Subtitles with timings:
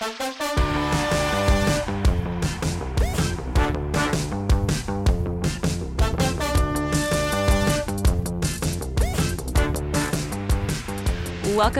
[0.00, 0.18] Welcome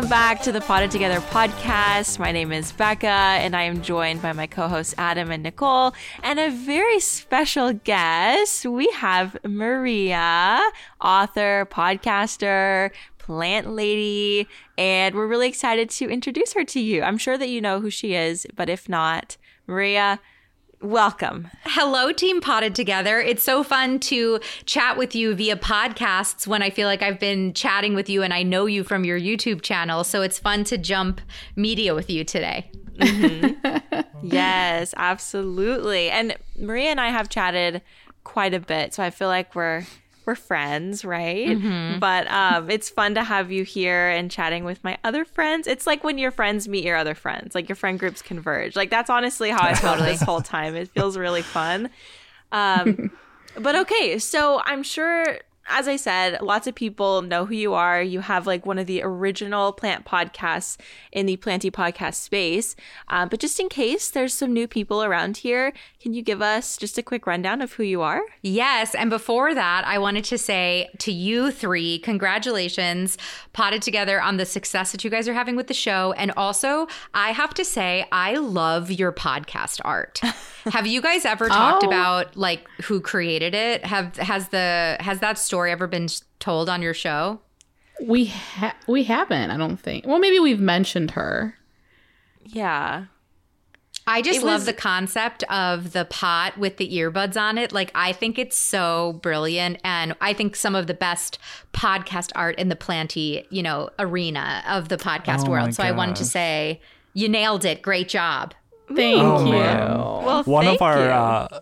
[0.08, 2.18] back to the Potted Together podcast.
[2.18, 5.94] My name is Becca, and I am joined by my co hosts Adam and Nicole,
[6.24, 8.66] and a very special guest.
[8.66, 10.60] We have Maria,
[11.00, 12.90] author, podcaster,
[13.28, 14.48] plant lady,
[14.78, 17.02] and we're really excited to introduce her to you.
[17.02, 20.18] I'm sure that you know who she is, but if not, Maria,
[20.80, 21.48] welcome.
[21.64, 23.20] Hello, Team Potted Together.
[23.20, 27.52] It's so fun to chat with you via podcasts when I feel like I've been
[27.52, 30.04] chatting with you and I know you from your YouTube channel.
[30.04, 31.20] So it's fun to jump
[31.54, 32.70] media with you today.
[32.96, 34.00] Mm-hmm.
[34.26, 36.08] yes, absolutely.
[36.08, 37.82] And Maria and I have chatted
[38.24, 38.94] quite a bit.
[38.94, 39.84] So I feel like we're
[40.28, 41.48] we're friends, right?
[41.48, 42.00] Mm-hmm.
[42.00, 45.66] But um, it's fun to have you here and chatting with my other friends.
[45.66, 48.76] It's like when your friends meet your other friends, like your friend groups converge.
[48.76, 50.76] Like that's honestly how I felt this whole time.
[50.76, 51.88] It feels really fun.
[52.52, 53.10] Um,
[53.58, 58.02] but okay, so I'm sure as I said, lots of people know who you are.
[58.02, 60.78] You have like one of the original plant podcasts
[61.12, 62.74] in the planty podcast space.
[63.08, 65.72] Uh, but just in case there's some new people around here,
[66.08, 68.22] can you give us just a quick rundown of who you are?
[68.40, 68.94] Yes.
[68.94, 73.18] And before that, I wanted to say to you three, congratulations,
[73.52, 76.12] potted together on the success that you guys are having with the show.
[76.12, 80.18] And also, I have to say, I love your podcast art.
[80.72, 81.88] have you guys ever talked oh.
[81.88, 83.84] about like who created it?
[83.84, 87.40] Have has the has that story story ever been told on your show?
[88.00, 90.06] We ha- we haven't, I don't think.
[90.06, 91.54] Well, maybe we've mentioned her.
[92.44, 93.06] Yeah.
[94.08, 97.72] I just it love was, the concept of the pot with the earbuds on it.
[97.72, 99.80] Like, I think it's so brilliant.
[99.84, 101.38] And I think some of the best
[101.72, 105.74] podcast art in the planty, you know, arena of the podcast oh world.
[105.74, 106.80] So I wanted to say,
[107.12, 107.82] you nailed it.
[107.82, 108.54] Great job.
[108.88, 109.52] Thank oh, you.
[109.52, 109.88] Man.
[109.88, 111.60] Well, one of our uh,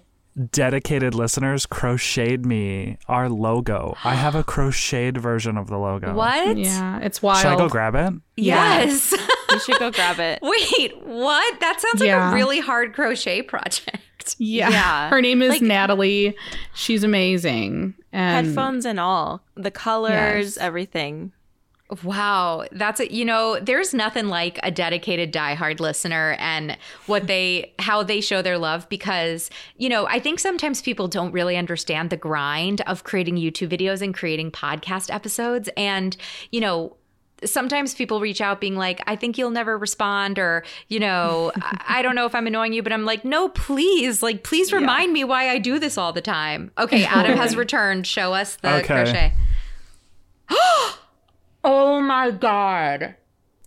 [0.51, 3.97] dedicated listeners crocheted me our logo.
[4.05, 6.15] I have a crocheted version of the logo.
[6.15, 6.59] What?
[6.59, 7.39] Yeah, it's wild.
[7.39, 8.15] Should I go grab it?
[8.37, 9.13] Yes.
[9.51, 10.41] you should go grab it.
[10.43, 11.61] Wait, what?
[11.61, 12.31] That sounds like yeah.
[12.31, 13.99] a really hard crochet project.
[14.39, 14.71] Yeah.
[14.71, 15.09] yeah.
[15.09, 16.37] Her name is like, Natalie.
[16.75, 17.95] She's amazing.
[18.13, 19.45] And headphones and all.
[19.55, 20.57] The colors, yes.
[20.57, 21.31] everything.
[22.03, 26.77] Wow, that's a, you know, there's nothing like a dedicated diehard listener and
[27.07, 31.33] what they how they show their love because, you know, I think sometimes people don't
[31.33, 36.17] really understand the grind of creating YouTube videos and creating podcast episodes and,
[36.51, 36.97] you know,
[37.45, 41.53] sometimes people reach out being like, I think you'll never respond, or, you know,
[41.87, 45.11] I don't know if I'm annoying you, but I'm like, no, please, like, please remind
[45.11, 45.15] yeah.
[45.15, 46.73] me why I do this all the time.
[46.79, 48.07] Okay, Adam has returned.
[48.07, 48.87] Show us the okay.
[48.87, 49.35] crochet.
[51.69, 53.17] Oh my god.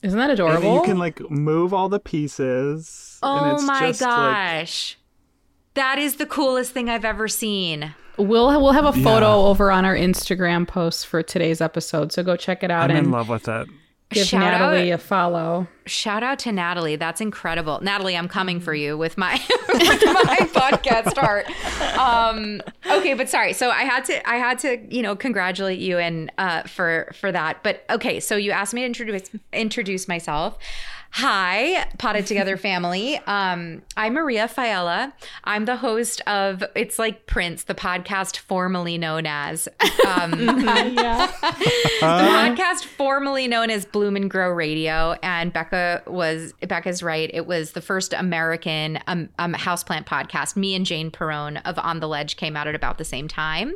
[0.01, 0.65] Isn't that adorable?
[0.65, 3.19] And you can like move all the pieces.
[3.21, 4.95] Oh my gosh.
[4.95, 5.73] Like...
[5.73, 7.93] That is the coolest thing I've ever seen.
[8.17, 9.47] We'll we'll have a photo yeah.
[9.49, 12.89] over on our Instagram post for today's episode, so go check it out.
[12.89, 13.67] I'm and in love with it.
[14.11, 15.67] Give shout Natalie out, a follow.
[15.85, 16.95] Shout out to Natalie.
[16.95, 17.79] That's incredible.
[17.81, 19.33] Natalie, I'm coming for you with my
[19.69, 21.45] with my podcast art.
[21.95, 22.59] Um,
[22.89, 23.53] okay, but sorry.
[23.53, 27.31] So I had to I had to, you know, congratulate you and uh, for for
[27.31, 27.61] that.
[27.61, 30.57] But okay, so you asked me to introduce introduce myself.
[31.11, 33.17] Hi, Potted Together family.
[33.25, 35.11] Um, I'm Maria Failla.
[35.43, 39.67] I'm the host of It's Like Prince, the podcast formerly known as
[40.07, 41.27] um, yeah.
[41.41, 45.15] the podcast formerly known as Bloom and Grow Radio.
[45.23, 47.29] And Becca was Becca's right.
[47.33, 50.55] It was the first American um, um, houseplant podcast.
[50.55, 53.73] Me and Jane Perrone of On the Ledge came out at about the same time.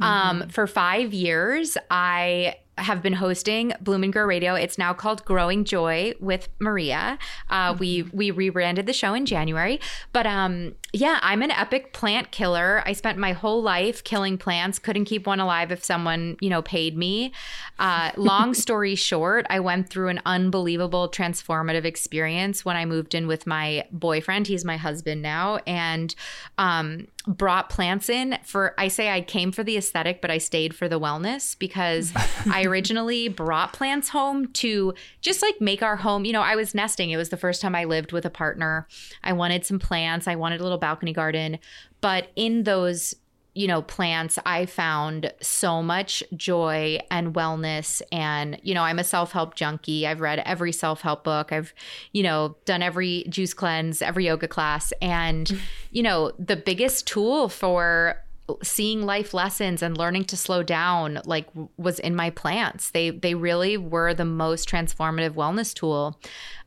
[0.00, 0.48] Um, mm-hmm.
[0.50, 4.54] For five years, I have been hosting Bloom and Grow Radio.
[4.54, 7.18] It's now called Growing Joy with Maria.
[7.50, 7.78] Uh, mm-hmm.
[7.78, 9.80] We we rebranded the show in January,
[10.12, 12.82] but um, yeah, I'm an epic plant killer.
[12.86, 14.78] I spent my whole life killing plants.
[14.78, 17.32] Couldn't keep one alive if someone you know paid me.
[17.78, 23.26] Uh, long story short, I went through an unbelievable transformative experience when I moved in
[23.26, 24.46] with my boyfriend.
[24.46, 26.14] He's my husband now, and
[26.56, 30.74] um, brought plants in for I say I came for the aesthetic but I stayed
[30.74, 32.10] for the wellness because
[32.50, 36.74] I originally brought plants home to just like make our home you know I was
[36.74, 38.88] nesting it was the first time I lived with a partner
[39.22, 41.58] I wanted some plants I wanted a little balcony garden
[42.00, 43.14] but in those
[43.58, 48.00] you know, plants, I found so much joy and wellness.
[48.12, 50.06] And, you know, I'm a self help junkie.
[50.06, 51.50] I've read every self help book.
[51.50, 51.74] I've,
[52.12, 54.92] you know, done every juice cleanse, every yoga class.
[55.02, 55.60] And,
[55.90, 58.22] you know, the biggest tool for
[58.62, 61.46] seeing life lessons and learning to slow down like
[61.76, 66.18] was in my plants they they really were the most transformative wellness tool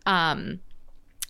[0.06, 0.60] um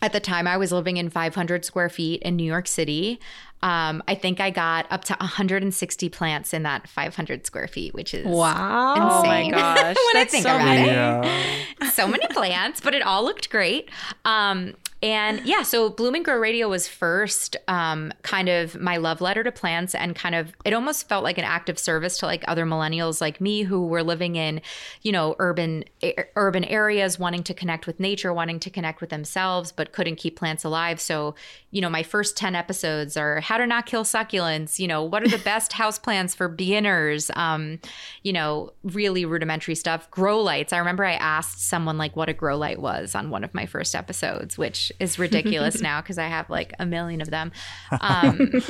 [0.02, 3.20] at the time I was living in 500 square feet in New York City.
[3.64, 8.14] Um, I think I got up to 160 plants in that 500 square feet, which
[8.14, 8.96] is Wow.
[8.98, 9.52] Oh my insane.
[9.60, 9.96] gosh.
[10.14, 10.90] when I think so about many.
[10.90, 11.90] it Yeah.
[11.92, 13.90] so many plants, but it all looked great.
[14.26, 14.74] Um,
[15.04, 19.44] and yeah, so Bloom and Grow Radio was first um, kind of my love letter
[19.44, 22.44] to plants, and kind of it almost felt like an act of service to like
[22.48, 24.62] other millennials like me who were living in,
[25.02, 29.10] you know, urban a- urban areas, wanting to connect with nature, wanting to connect with
[29.10, 31.02] themselves, but couldn't keep plants alive.
[31.02, 31.34] So,
[31.72, 34.80] you know, my first ten episodes are how to not kill succulents.
[34.80, 37.30] You know, what are the best house plants for beginners?
[37.36, 37.80] Um,
[38.24, 40.10] you know, really rudimentary stuff.
[40.10, 40.72] Grow lights.
[40.72, 43.66] I remember I asked someone like what a grow light was on one of my
[43.66, 47.52] first episodes, which is ridiculous now because I have like a million of them.
[48.00, 48.62] Um,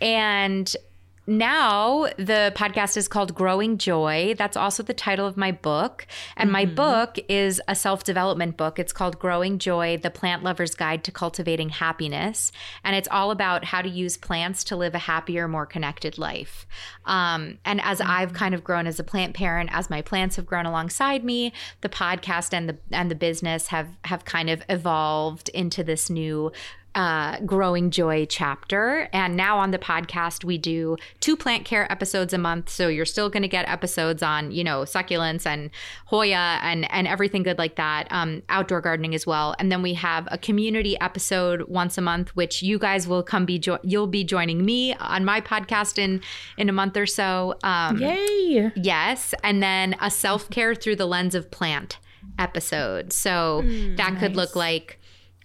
[0.00, 0.74] and
[1.26, 4.34] now the podcast is called Growing Joy.
[4.36, 6.06] That's also the title of my book.
[6.36, 8.78] And my book is a self development book.
[8.78, 12.50] It's called Growing Joy The Plant Lover's Guide to Cultivating Happiness.
[12.82, 16.66] And it's all about how to use plants to live a happier, more connected life.
[17.04, 20.46] Um, and as I've kind of grown as a plant parent, as my plants have
[20.46, 21.52] grown alongside me,
[21.82, 26.50] the podcast and the and the business have have kind of evolved into this new
[26.94, 29.08] uh, growing joy chapter.
[29.12, 32.68] And now on the podcast, we do two plant care episodes a month.
[32.68, 35.70] So you're still going to get episodes on, you know, succulents and
[36.06, 39.54] Hoya and, and everything good like that, um, outdoor gardening as well.
[39.58, 43.46] And then we have a community episode once a month, which you guys will come
[43.46, 46.20] be, jo- you'll be joining me on my podcast in,
[46.58, 47.54] in a month or so.
[47.62, 48.70] Um, Yay.
[48.76, 49.34] Yes.
[49.42, 51.98] And then a self care through the lens of plant
[52.38, 53.12] episode.
[53.12, 53.62] So
[53.96, 54.98] that could look like,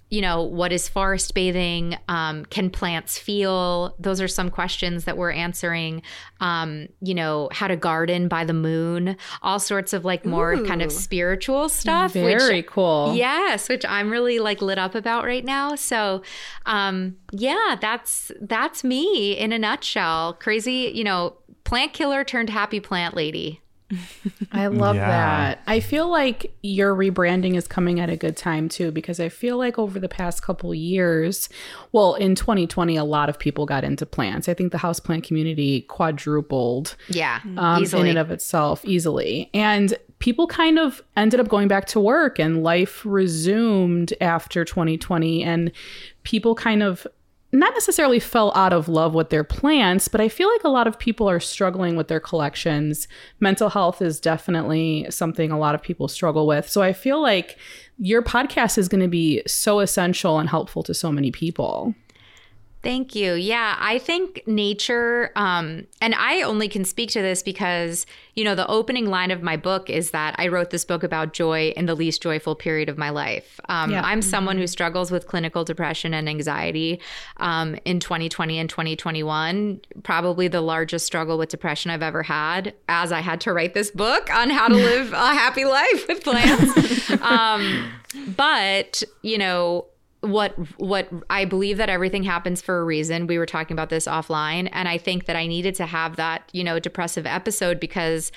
[0.10, 1.98] you know, what is forest bathing?
[2.08, 3.96] Um, can plants feel?
[4.00, 6.02] Those are some questions that we're answering.
[6.40, 10.82] Um, you know, how to garden by the moon, all sorts of like more kind
[10.82, 12.14] of spiritual stuff.
[12.14, 13.14] Very which, cool.
[13.16, 15.76] Yes, which I'm really like lit up about right now.
[15.76, 16.22] So,
[16.66, 20.34] um, yeah, that's that's me in a nutshell.
[20.34, 23.62] Crazy, you know, plant killer turned happy plant lady.
[24.52, 25.08] I love Yeah.
[25.08, 25.62] that.
[25.66, 29.58] I feel like your rebranding is coming at a good time too, because I feel
[29.58, 31.48] like over the past couple years,
[31.94, 34.50] well, in 2020, a lot of people got into plants.
[34.50, 38.02] I think the houseplant community quadrupled Yeah, um, easily.
[38.04, 39.50] in and of itself easily.
[39.54, 45.44] And people kind of ended up going back to work and life resumed after 2020.
[45.44, 45.72] And
[46.24, 47.08] people kind of
[47.52, 50.88] not necessarily fell out of love with their plants, but I feel like a lot
[50.88, 53.08] of people are struggling with their collections.
[53.40, 56.68] Mental health is definitely something a lot of people struggle with.
[56.68, 57.58] So I feel like
[58.00, 61.96] your podcast is going to be so essential and helpful to so many people.
[62.84, 63.34] Thank you.
[63.34, 68.56] Yeah, I think nature, um, and I only can speak to this because, you know,
[68.56, 71.88] the opening line of my book is that I wrote this book about joy in
[71.88, 73.60] the least joyful period of my life.
[73.68, 74.04] Um, Yeah.
[74.06, 77.02] I'm someone who struggles with clinical depression and anxiety
[77.38, 79.82] um, in 2020 and 2021.
[80.04, 83.92] Probably the largest struggle with depression I've ever had, as I had to write this
[83.92, 87.10] book on how to live a happy life with plants.
[87.22, 87.92] um,
[88.36, 89.88] but, you know,
[90.22, 93.28] what what I believe that everything happens for a reason.
[93.28, 96.50] We were talking about this offline and I think that I needed to have that,
[96.54, 98.32] you know, depressive episode because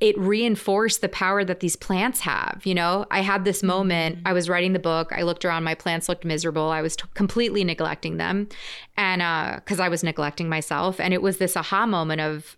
[0.00, 2.60] it reinforced the power that these plants have.
[2.64, 5.74] You know, I had this moment, I was writing the book, I looked around, my
[5.74, 6.68] plants looked miserable.
[6.68, 8.48] I was t- completely neglecting them.
[8.96, 12.56] And uh cuz I was neglecting myself and it was this aha moment of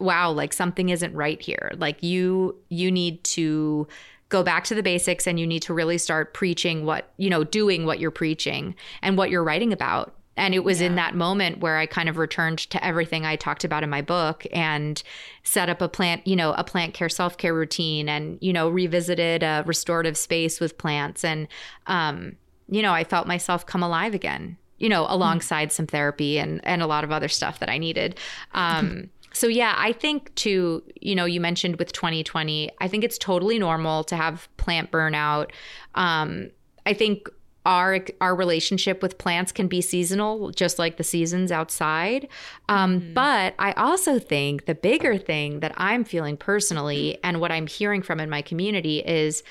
[0.00, 1.70] wow, like something isn't right here.
[1.76, 3.86] Like you you need to
[4.28, 7.44] go back to the basics and you need to really start preaching what, you know,
[7.44, 10.14] doing what you're preaching and what you're writing about.
[10.36, 13.64] And it was in that moment where I kind of returned to everything I talked
[13.64, 15.02] about in my book and
[15.42, 18.68] set up a plant, you know, a plant care self care routine and, you know,
[18.68, 21.24] revisited a restorative space with plants.
[21.24, 21.48] And,
[21.88, 22.36] um,
[22.68, 26.82] you know, I felt myself come alive again, you know, alongside some therapy and, and
[26.82, 28.16] a lot of other stuff that I needed.
[28.52, 33.18] Um, so yeah, I think too, you know, you mentioned with 2020, I think it's
[33.18, 35.50] totally normal to have plant burnout.
[35.94, 36.50] Um,
[36.86, 37.28] I think
[37.66, 42.28] our our relationship with plants can be seasonal, just like the seasons outside.
[42.68, 47.66] Um, But I also think the bigger thing that I'm feeling personally, and what I'm
[47.66, 49.42] hearing from in my community is.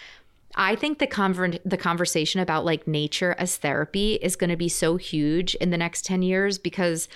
[0.59, 4.69] I think the conver- the conversation about like nature as therapy is going to be
[4.69, 7.07] so huge in the next 10 years because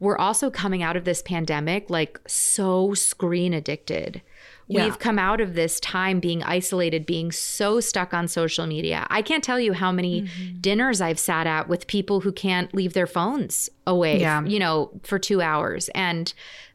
[0.00, 4.22] we're also coming out of this pandemic like so screen addicted.
[4.66, 4.84] Yeah.
[4.84, 9.06] We've come out of this time being isolated, being so stuck on social media.
[9.10, 10.28] I can't tell you how many
[10.60, 14.44] dinners I've sat at with people who can't leave their phones away, Yeah.
[14.44, 16.32] you know, for 2 hours and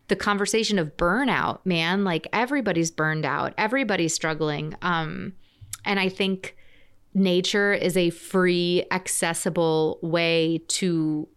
[0.08, 4.76] the conversation of burnout, man, like everybody's burned out, everybody's struggling.
[4.82, 5.34] Um
[5.86, 6.56] and I think
[7.14, 11.28] nature is a free, accessible way to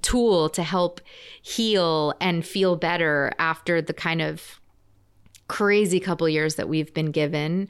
[0.00, 1.00] tool to help
[1.42, 4.60] heal and feel better after the kind of
[5.48, 7.68] crazy couple years that we've been given.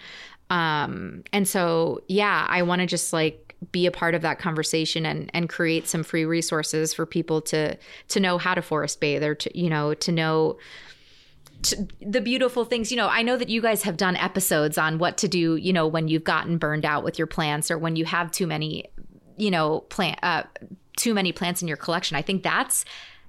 [0.51, 5.07] Um, and so, yeah, I want to just like be a part of that conversation
[5.07, 7.77] and and create some free resources for people to
[8.09, 10.59] to know how to forest bathe or to you know to know
[12.01, 15.17] the beautiful things you know i know that you guys have done episodes on what
[15.17, 18.05] to do you know when you've gotten burned out with your plants or when you
[18.05, 18.85] have too many
[19.37, 20.43] you know plant uh,
[20.97, 22.17] too many plants in your collection.
[22.17, 22.85] I think that's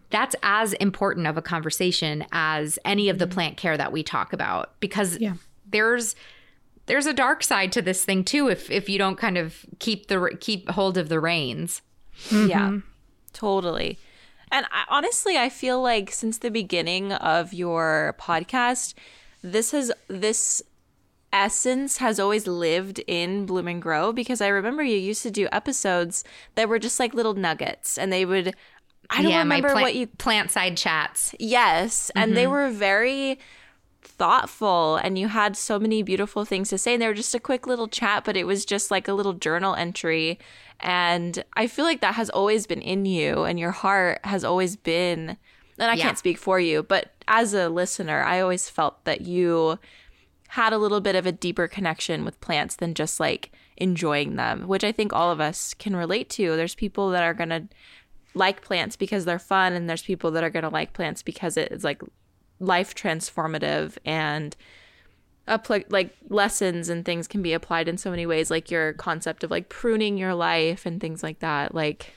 [0.10, 3.34] that's as important of a conversation as any of the mm-hmm.
[3.34, 5.34] plant care that we talk about because Yeah.
[5.66, 6.16] there's
[6.86, 10.08] there's a dark side to this thing too if if you don't kind of keep
[10.08, 11.82] the keep hold of the reins.
[12.30, 12.50] Mm-hmm.
[12.50, 12.78] Yeah,
[13.34, 13.98] totally.
[14.52, 18.94] And I, honestly, I feel like since the beginning of your podcast,
[19.42, 20.62] this has this
[21.34, 25.50] essence has always lived in Bloom and Grow because I remember you used to do
[25.52, 26.24] episodes
[26.56, 28.56] that were just like little nuggets, and they would.
[29.10, 32.52] I don't remember plant, what you plant side chats Yes, and they mm-hmm.
[32.54, 33.38] were very
[34.02, 37.40] thoughtful and you had so many beautiful things to say and they were just a
[37.40, 40.38] quick little chat but it was just like a little journal entry
[40.82, 44.76] and I feel like that has always been in you and your heart has always
[44.76, 45.38] been
[45.80, 46.04] and I Yeah.
[46.04, 49.80] can't speak for you but as a listener I always felt that you
[50.54, 54.68] had a little bit of a deeper connection with plants than just like enjoying them,
[54.68, 56.56] which I think all of us can relate to.
[56.56, 57.64] There's people that are going to
[58.36, 61.58] like plants because they're fun, and there's people that are going to like plants because
[61.58, 62.04] it is like
[62.60, 64.56] life transformative and
[65.90, 69.50] like lessons and things can be applied in so many ways like your concept of
[69.50, 72.14] like pruning your life and things like that like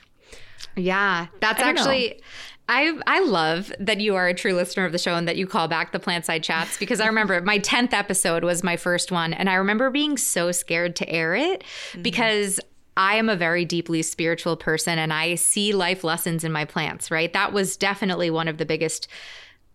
[0.75, 2.21] Yeah, that's I actually
[2.69, 5.47] I I love that you are a true listener of the show and that you
[5.47, 9.11] call back the plant side chats because I remember my 10th episode was my first
[9.11, 12.01] one and I remember being so scared to air it mm-hmm.
[12.01, 12.59] because
[12.97, 17.11] I am a very deeply spiritual person and I see life lessons in my plants,
[17.11, 17.31] right?
[17.31, 19.07] That was definitely one of the biggest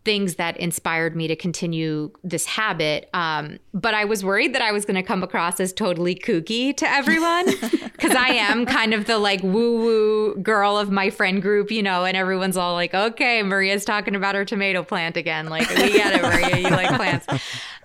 [0.05, 3.09] things that inspired me to continue this habit.
[3.15, 6.77] Um, but I was worried that I was going to come across as totally kooky
[6.77, 11.41] to everyone because I am kind of the like woo woo girl of my friend
[11.41, 15.49] group, you know, and everyone's all like, okay, Maria's talking about her tomato plant again.
[15.49, 17.27] Like, we get it, Maria, you like plants.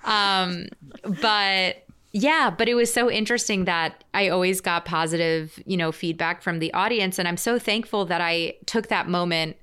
[0.04, 0.68] Um,
[1.22, 1.84] but
[2.14, 6.60] yeah, but it was so interesting that I always got positive, you know, feedback from
[6.60, 7.20] the audience.
[7.20, 9.58] And I'm so thankful that I took that moment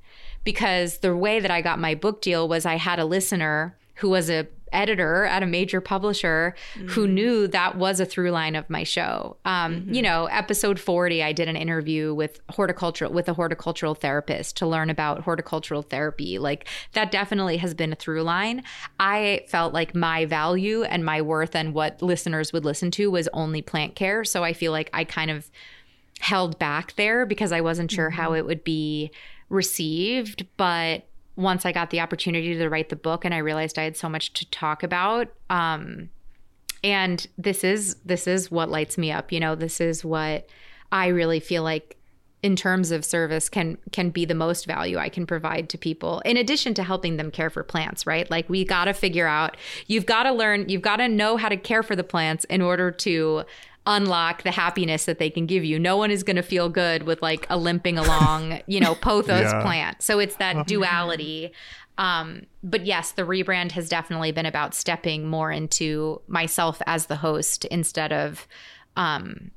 [0.45, 4.11] because the way that I got my book deal was I had a listener who
[4.11, 6.55] was a editor at a major publisher
[6.89, 7.11] who mm.
[7.11, 9.37] knew that was a through line of my show.
[9.45, 10.01] Um, You mm-hmm.
[10.03, 14.91] know, episode 40, I did an interview with horticultural with a horticultural therapist to learn
[14.91, 16.39] about horticultural therapy.
[16.39, 18.63] Like that definitely has been a through line.
[18.99, 23.29] I felt like my value and my worth and what listeners would listen to was
[23.33, 24.25] only plant care.
[24.25, 25.51] So I feel like I kind of
[26.21, 28.39] held back there because I wasn't sure how mm-hmm.
[28.39, 29.11] it would be
[29.55, 30.47] received.
[30.57, 31.07] But
[31.37, 34.09] once I got the opportunity to write the book and I realized I had so
[34.09, 36.11] much to talk about, um,
[36.83, 39.33] and this is this is what lights me up.
[39.33, 40.47] You know, this is what
[40.93, 41.97] I really feel like
[42.43, 46.21] in terms of service can can be the most value I can provide to people
[46.27, 48.31] in addition to helping them care for plants, right?
[48.31, 49.57] Like we got to figure out
[49.87, 52.61] you've got to learn, you've got to know how to care for the plants in
[52.61, 53.45] order to
[53.87, 55.79] unlock the happiness that they can give you.
[55.79, 59.43] No one is going to feel good with like a limping along, you know, pothos
[59.43, 59.63] Yeah.
[59.63, 60.03] plant.
[60.03, 61.53] So it's that duality.
[61.99, 67.17] Um, but yes, the rebrand has definitely been about stepping more into myself as the
[67.17, 68.49] host instead of
[68.97, 69.51] um,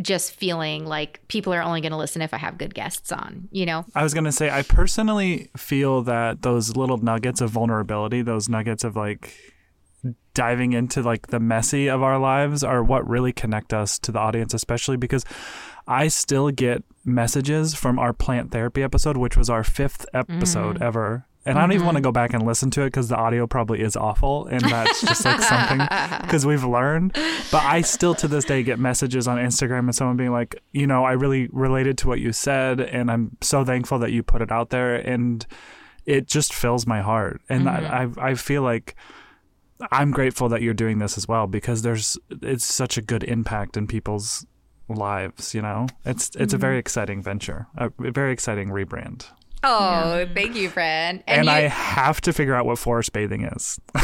[0.00, 3.48] just feeling like people are only going to listen if I have good guests on,
[3.52, 3.84] you know?
[3.94, 8.48] I was going to say, I personally feel that those little nuggets of vulnerability, those
[8.48, 9.32] nuggets of like
[10.34, 14.18] diving into like the messy of our lives are what really connect us to the
[14.18, 15.24] audience, especially because
[15.86, 20.82] I still get messages from our plant therapy episode, which was our fifth episode mm-hmm.
[20.82, 21.26] ever.
[21.46, 22.04] And I don't even want to mm-hmm.
[22.04, 24.46] go back and listen to it because the audio probably is awful.
[24.46, 25.78] And that's just like something
[26.22, 27.12] because we've learned.
[27.52, 30.86] But I still to this day get messages on Instagram and someone being like, you
[30.86, 32.80] know, I really related to what you said.
[32.80, 34.94] And I'm so thankful that you put it out there.
[34.94, 35.46] And
[36.06, 37.42] it just fills my heart.
[37.50, 38.20] And I, mm-hmm.
[38.20, 38.96] I, I feel like
[39.90, 43.76] I'm grateful that you're doing this as well because there's it's such a good impact
[43.76, 44.46] in people's
[44.88, 45.54] lives.
[45.54, 46.80] You know, it's it's a very mm-hmm.
[46.80, 49.26] exciting venture, a very exciting rebrand.
[49.66, 51.24] Oh, thank you, friend.
[51.26, 53.80] And, you, I have to figure out what forest bathing is.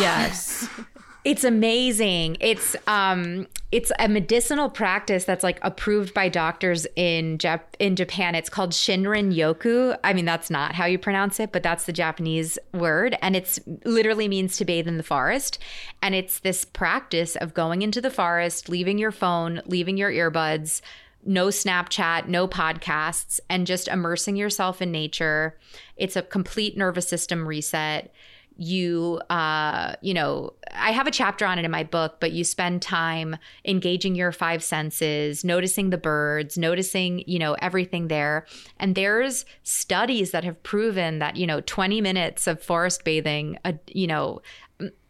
[0.00, 0.68] Yes.
[1.24, 2.36] It's amazing.
[2.40, 8.34] It's um it's a medicinal practice that's like approved by doctors in Jap- in Japan.
[8.34, 9.98] It's called Shinrin Yoku.
[10.04, 13.58] I mean that's not how you pronounce it, but that's the Japanese word and it's
[13.84, 15.58] literally means to bathe in the forest.
[16.02, 20.82] And it's this practice of going into the forest, leaving your phone, leaving your earbuds,
[21.24, 25.56] no Snapchat, no podcasts, and just immersing yourself in nature.
[25.96, 28.12] It's a complete nervous system reset
[28.56, 32.44] you uh you know i have a chapter on it in my book but you
[32.44, 38.46] spend time engaging your five senses noticing the birds noticing you know everything there.
[38.78, 43.72] And there's studies that have proven that you know 20 minutes of forest bathing uh,
[43.88, 44.40] you know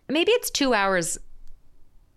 [0.08, 1.18] maybe it's 2 hours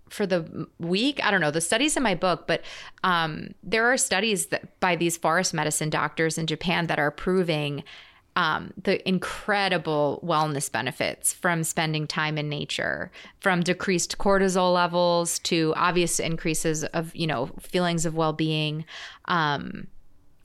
[0.09, 1.19] for the week.
[1.23, 2.61] I don't know the studies in my book but
[3.03, 7.83] um, there are studies that by these forest medicine doctors in japan that are proving
[8.37, 15.73] um, the incredible wellness benefits from spending time in nature, from decreased cortisol levels to
[15.75, 18.85] obvious increases of you know feelings of well being.
[19.25, 19.87] Um,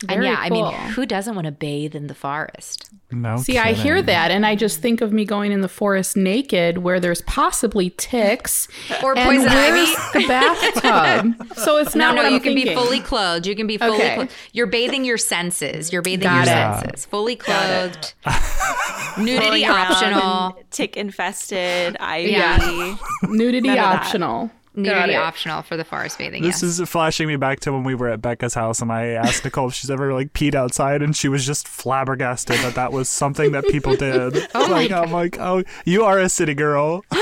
[0.08, 0.64] and yeah, cool.
[0.64, 2.90] I mean, who doesn't want to bathe in the forest?
[3.10, 3.36] No.
[3.36, 6.78] See, I hear that, and I just think of me going in the forest naked,
[6.78, 8.68] where there's possibly ticks
[9.02, 10.22] Or poison where's ivy.
[10.22, 11.56] the bathtub.
[11.58, 13.46] so it's not no, what you I'm can be fully clothed.
[13.46, 14.14] You can be fully Okay.
[14.14, 14.32] clothed.
[14.52, 15.92] You're bathing your senses.
[15.92, 16.80] You're bathing Got your it.
[16.80, 17.06] senses.
[17.06, 18.14] Fully clothed.
[19.18, 20.58] Nudity optional.
[20.70, 22.30] tick infested, ivy.
[22.30, 22.96] Yeah.
[23.24, 23.96] nudity None that.
[24.02, 24.50] optional.
[24.74, 26.42] Got Nudity optional for the forest bathing.
[26.42, 26.78] This yes.
[26.80, 29.68] is flashing me back to when we were at Becca's house, and I asked Nicole
[29.68, 33.52] if she's ever like peed outside, and she was just flabbergasted that that was something
[33.52, 34.48] that people did.
[34.54, 37.04] Oh my like I'm like, oh, you are a city girl.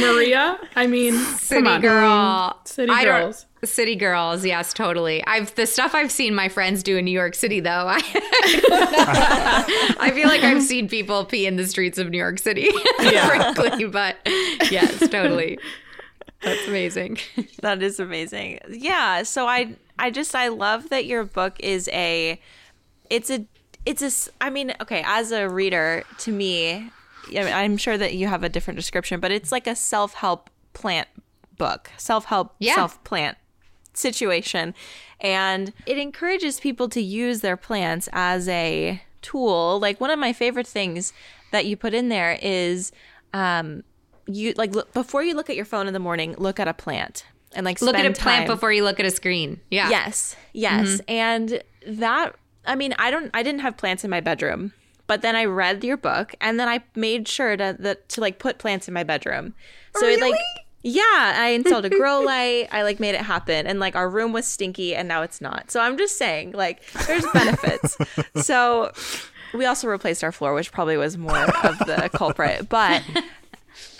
[0.00, 2.10] Maria, I mean, City girl.
[2.10, 3.46] Um, city I don't- girls.
[3.64, 5.24] City girls, yes, totally.
[5.26, 7.86] I've the stuff I've seen my friends do in New York City, though.
[7.88, 7.96] I,
[9.98, 13.86] I feel like I've seen people pee in the streets of New York City, frankly.
[13.86, 14.16] But
[14.70, 15.58] yes, totally.
[16.42, 17.18] That's amazing.
[17.62, 18.60] That is amazing.
[18.68, 22.40] Yeah, so I I just I love that your book is a
[23.10, 23.46] it's a
[23.84, 26.90] it's a I mean, okay, as a reader to me,
[27.36, 31.08] I'm sure that you have a different description, but it's like a self-help plant
[31.56, 31.90] book.
[31.96, 32.74] Self-help Yeah.
[32.74, 33.38] self-plant
[33.94, 34.74] situation
[35.20, 39.80] and it encourages people to use their plants as a tool.
[39.80, 41.12] Like one of my favorite things
[41.50, 42.92] that you put in there is
[43.32, 43.82] um
[44.26, 46.74] you like look, before you look at your phone in the morning, look at a
[46.74, 49.60] plant and like Look at a plant time- before you look at a screen.
[49.70, 49.88] Yeah.
[49.90, 51.10] Yes, yes, mm-hmm.
[51.10, 52.34] and that
[52.64, 54.72] I mean I don't I didn't have plants in my bedroom,
[55.06, 58.38] but then I read your book and then I made sure to that to like
[58.38, 59.54] put plants in my bedroom.
[59.96, 60.34] So it like
[60.82, 62.68] yeah, I installed a grow light.
[62.70, 65.70] I like made it happen, and like our room was stinky, and now it's not.
[65.70, 67.98] So I'm just saying, like, there's benefits.
[68.36, 68.92] so
[69.52, 72.68] we also replaced our floor, which probably was more of the culprit.
[72.68, 73.02] But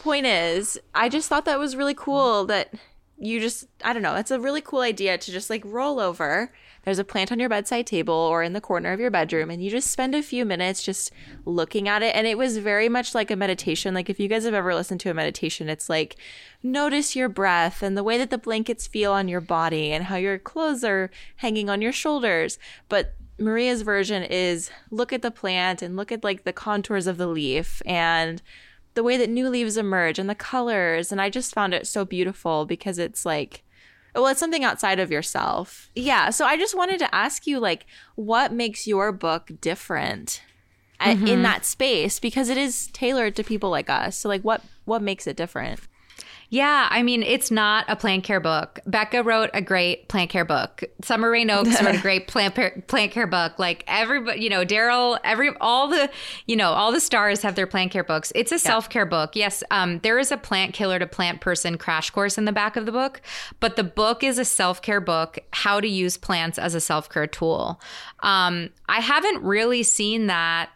[0.07, 2.73] point is, I just thought that was really cool that
[3.19, 6.53] you just, I don't know, it's a really cool idea to just like roll over.
[6.85, 9.61] There's a plant on your bedside table or in the corner of your bedroom, and
[9.65, 11.11] you just spend a few minutes just
[11.45, 12.15] looking at it.
[12.15, 13.95] And it was very much like a meditation.
[13.95, 16.15] Like, if you guys have ever listened to a meditation, it's like
[16.63, 20.17] notice your breath and the way that the blankets feel on your body and how
[20.17, 22.61] your clothes are hanging on your shoulders.
[22.89, 27.17] But Maria's version is look at the plant and look at like the contours of
[27.17, 28.41] the leaf and
[28.97, 32.05] the way that new leaves emerge and the colors and i just found it so
[32.05, 33.63] beautiful because it's like
[34.15, 35.91] well it's something outside of yourself.
[35.95, 40.43] Yeah so i just wanted to ask you like what makes your book different
[41.01, 41.43] a- in mm-hmm.
[41.43, 42.19] that space?
[42.19, 44.17] Because it is tailored to people like us.
[44.17, 45.81] So like what what makes it different
[46.49, 48.79] Yeah, I mean, it's not a plant care book.
[48.87, 50.85] Becca wrote a great plant care book.
[51.03, 53.59] Summer Rayne Oakes wrote a great plant par- plant care book.
[53.59, 56.09] Like everybody, you know, Darryl, every all the,
[56.47, 58.33] you know, all the stars have their plant care books.
[58.35, 59.35] It's a self care book.
[59.35, 62.77] Yes, um, there is a plant killer to plant person crash course in the back
[62.77, 63.21] of the book,
[63.59, 65.39] but the book is a self care book.
[65.53, 67.81] How to use plants as a self care tool.
[68.21, 70.71] Um, I haven't really seen that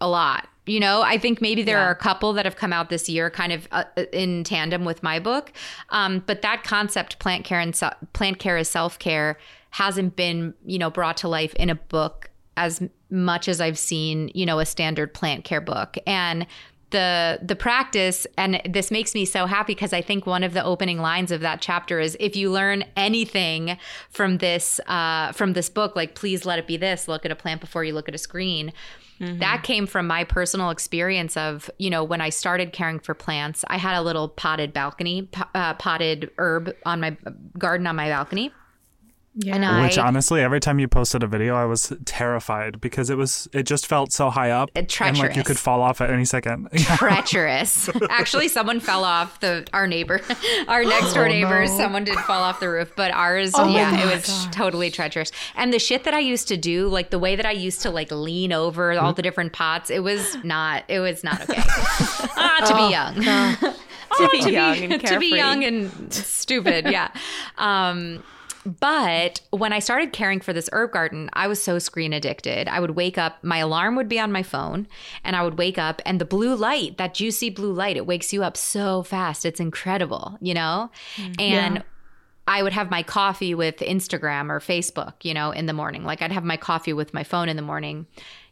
[0.00, 0.48] a lot.
[0.66, 3.30] You know, I think maybe there are a couple that have come out this year,
[3.30, 5.52] kind of uh, in tandem with my book.
[5.88, 7.78] Um, but that concept, plant care and
[8.12, 9.38] plant care is self care,
[9.70, 14.30] hasn't been you know brought to life in a book as much as I've seen
[14.34, 16.46] you know a standard plant care book and
[16.90, 20.64] the the practice and this makes me so happy because i think one of the
[20.64, 23.76] opening lines of that chapter is if you learn anything
[24.08, 27.36] from this uh, from this book like please let it be this look at a
[27.36, 28.72] plant before you look at a screen
[29.20, 33.64] that came from my personal experience of you know when i started caring for plants
[33.68, 37.16] i had a little potted balcony uh, potted herb on my
[37.58, 38.52] garden on my balcony
[39.40, 39.54] Yeah.
[39.54, 43.16] And I, Which honestly, every time you posted a video, I was terrified because it
[43.16, 46.10] was it just felt so high up Uh, and like you could fall off at
[46.10, 46.68] any second.
[46.76, 47.88] treacherous.
[48.10, 50.20] Actually, someone fell off the our neighbor,
[50.68, 51.60] our next door Oh, neighbor.
[51.66, 51.76] no.
[51.78, 55.30] Someone did fall off the roof, but ours, Oh, yeah, it was totally treacherous.
[55.54, 57.90] And the shit that I used to do, like the way that I used to
[57.90, 60.82] like lean over all the different pots, it was not.
[60.88, 61.62] It was not okay.
[61.64, 63.74] ah, to be young.
[64.18, 67.08] to be young and to be young and stupid yeah
[67.58, 68.22] um
[68.80, 72.68] but when I started caring for this herb garden, I was so screen addicted.
[72.68, 74.86] I would wake up, my alarm would be on my phone,
[75.24, 78.32] and I would wake up, and the blue light, that juicy blue light, it wakes
[78.32, 79.46] you up so fast.
[79.46, 80.90] It's incredible, you know?
[81.16, 81.40] Mm.
[81.40, 81.82] And Yeah.
[82.46, 86.04] I would have my coffee with Instagram or Facebook, you know, in the morning.
[86.04, 88.06] Like I'd have my coffee with my phone in the morning.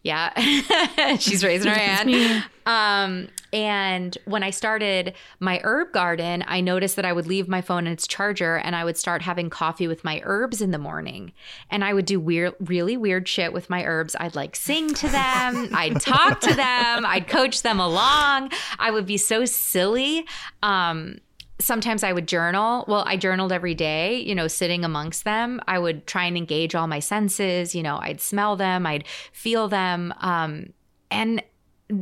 [0.07, 1.17] Yeah.
[1.19, 2.45] She's raising her hand.
[2.65, 7.61] Um, and when I started my herb garden, I noticed that I would leave my
[7.61, 10.79] phone in its charger and I would start having coffee with my herbs in the
[10.79, 11.33] morning.
[11.73, 14.15] And I would do weird, really weird shit with my herbs.
[14.21, 18.53] I'd like sing to them, I'd talk to them, I'd coach them along.
[18.79, 20.25] I would be so silly.
[20.63, 21.19] Um,
[21.59, 22.85] sometimes I would journal.
[22.87, 25.61] Well, I journaled every day, you know, sitting amongst them.
[25.67, 27.75] I would try and engage all my senses.
[27.75, 30.13] You know, I'd smell them, I'd feel them.
[30.21, 30.73] Um,
[31.11, 31.43] and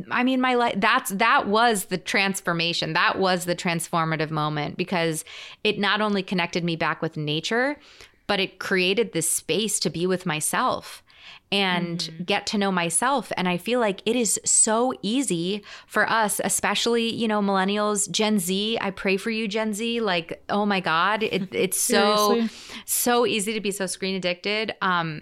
[0.09, 2.93] I mean, my life, that's, that was the transformation.
[2.93, 5.23] That was the transformative moment because
[5.63, 7.77] it not only connected me back with nature,
[8.27, 11.03] but it created this space to be with myself
[11.51, 13.31] and get to know myself.
[13.37, 18.39] And i feel like it is so easy for us especially you know millennials gen
[18.39, 18.77] z.
[18.81, 20.01] I pray for you gen z.
[20.01, 22.47] Like oh my god it, it's so
[22.85, 24.73] so easy to be so screen addicted.
[24.81, 25.21] Um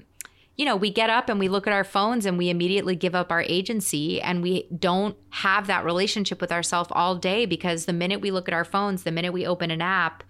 [0.55, 3.15] you know, we get up and we look at our phones and we immediately give
[3.15, 7.93] up our agency and we don't have that relationship with ourselves all day because the
[7.93, 10.23] minute we look at our phones, the minute we open an app,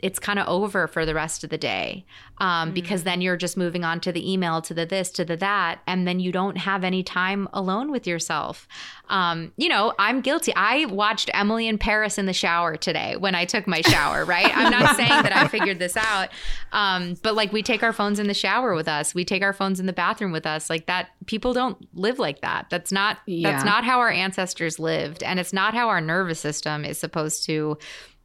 [0.00, 2.04] it's kind of over for the rest of the day
[2.38, 5.36] um, because then you're just moving on to the email to the this to the
[5.36, 8.68] that and then you don't have any time alone with yourself.
[9.08, 10.52] Um, you know i'm guilty.
[10.54, 14.50] I watched emily in paris in the shower today when i took my shower right?
[14.56, 16.28] I'm not saying that i figured this out
[16.72, 19.14] um, but like we take our phones in the shower with us.
[19.14, 20.68] We take our phones in the bathroom with us.
[20.68, 22.66] Like that people don't live like that.
[22.70, 23.50] That's not Yeah.
[23.50, 27.44] that's not how our ancestors lived and it's not how our nervous system is supposed
[27.46, 27.78] to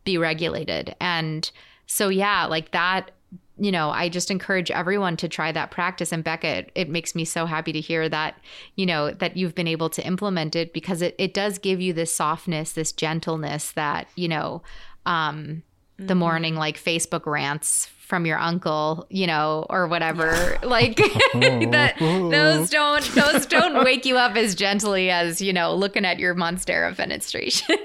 [0.03, 0.95] be regulated.
[0.99, 1.49] And
[1.87, 3.11] so, yeah, like that,
[3.57, 6.11] you know, I just encourage everyone to try that practice.
[6.11, 8.39] And Becca, it, it makes me so happy to hear that,
[8.75, 11.93] you know, that you've been able to implement it because it, it does give you
[11.93, 14.63] this softness, this gentleness that, you know,
[15.05, 15.61] um,
[15.97, 20.55] the morning like Facebook rants from your uncle, you know, or whatever.
[20.63, 20.97] Like
[21.33, 26.19] that those don't those don't wake you up as gently as, you know, looking at
[26.19, 27.75] your Monstera fenestration.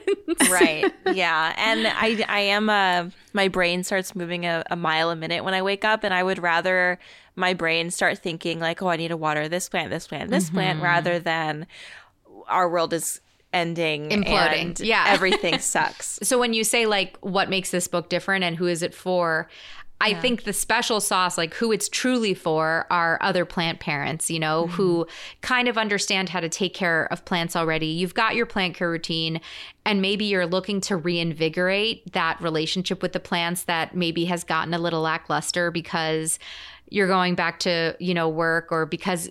[0.50, 5.16] right yeah and i i am a my brain starts moving a, a mile a
[5.16, 6.98] minute when i wake up and i would rather
[7.34, 10.50] my brain start thinking like oh i need to water this plant this plant this
[10.50, 10.84] plant mm-hmm.
[10.84, 11.66] rather than
[12.46, 13.20] our world is
[13.52, 14.60] ending Imploding.
[14.60, 15.06] and Yeah.
[15.08, 18.82] everything sucks So when you say like what makes this book different and who is
[18.82, 19.48] it for,
[20.00, 24.38] I think the special sauce, like who it's truly for, are other plant parents, you
[24.38, 25.40] know, who mm-hmm.
[25.40, 27.86] kind of understand how to take care of plants already.
[27.86, 29.40] You've got your plant care routine,
[29.84, 34.72] and maybe you're looking to reinvigorate that relationship with the plants that maybe has gotten
[34.72, 36.38] a little lackluster because
[36.90, 39.28] you're going back to, you know, work or because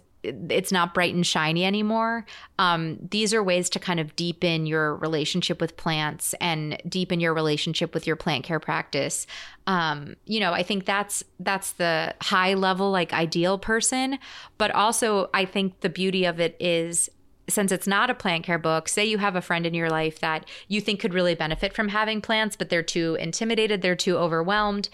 [0.49, 2.25] it's not bright and shiny anymore.
[2.59, 7.33] Um, these are ways to kind of deepen your relationship with plants and deepen your
[7.33, 9.27] relationship with your plant care practice.
[9.67, 14.19] Um, you know, I think that's that's the high level, like ideal person.
[14.57, 17.09] But also, I think the beauty of it is
[17.49, 20.19] since it's not a plant care book, say you have a friend in your life
[20.19, 24.17] that you think could really benefit from having plants, but they're too intimidated, they're too
[24.17, 24.89] overwhelmed.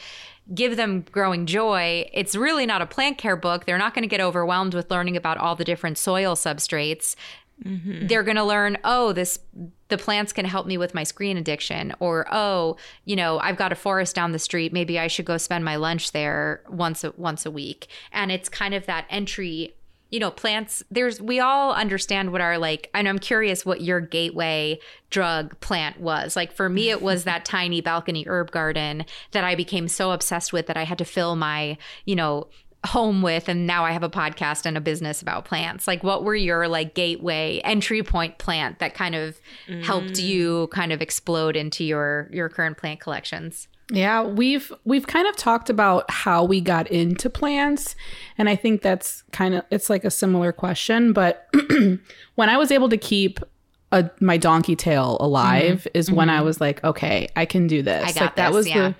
[0.53, 2.09] Give them growing joy.
[2.13, 3.65] It's really not a plant care book.
[3.65, 7.15] They're not going to get overwhelmed with learning about all the different soil substrates.
[7.63, 8.07] Mm-hmm.
[8.07, 9.39] They're going to learn, oh, this
[9.89, 13.71] the plants can help me with my screen addiction or oh, you know, I've got
[13.71, 17.13] a forest down the street, maybe I should go spend my lunch there once a,
[17.15, 17.87] once a week.
[18.11, 19.75] And it's kind of that entry
[20.13, 23.99] you know, plants, there's, we all understand what our like, and I'm curious what your
[23.99, 26.35] gateway drug plant was.
[26.35, 30.53] Like for me, it was that tiny balcony herb garden that I became so obsessed
[30.53, 32.47] with that I had to fill my, you know,
[32.85, 33.49] home with.
[33.49, 35.87] And now I have a podcast and a business about plants.
[35.87, 39.41] Like, what were your like gateway entry point plant that kind of
[39.81, 40.23] helped mm.
[40.23, 43.67] you kind of explode into your, your current plant collections?
[43.91, 47.95] Yeah, we've we've kind of talked about how we got into plants
[48.37, 51.47] and I think that's kind of it's like a similar question, but
[52.35, 53.39] when I was able to keep
[53.91, 58.01] a, my donkey tail alive is when I was like, okay, I can do this.
[58.01, 58.09] Mm-hmm.
[58.09, 58.93] I got like that was yeah.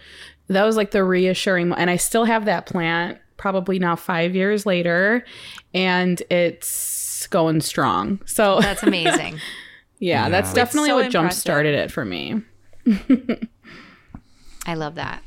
[0.47, 4.35] the that was like the reassuring and I still have that plant probably now five
[4.35, 5.25] years later,
[5.73, 8.21] and it's going strong.
[8.25, 9.33] So That's amazing.
[9.99, 10.29] yeah, Yeah.
[10.29, 12.41] that's definitely so what jump started it for me.
[14.65, 15.23] I love that.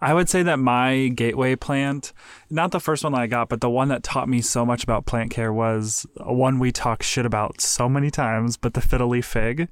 [0.00, 2.12] I would say that my gateway plant,
[2.50, 4.82] not the first one that I got, but the one that taught me so much
[4.82, 9.10] about plant care was one we talk shit about so many times, but the fiddle
[9.10, 9.68] leaf fig.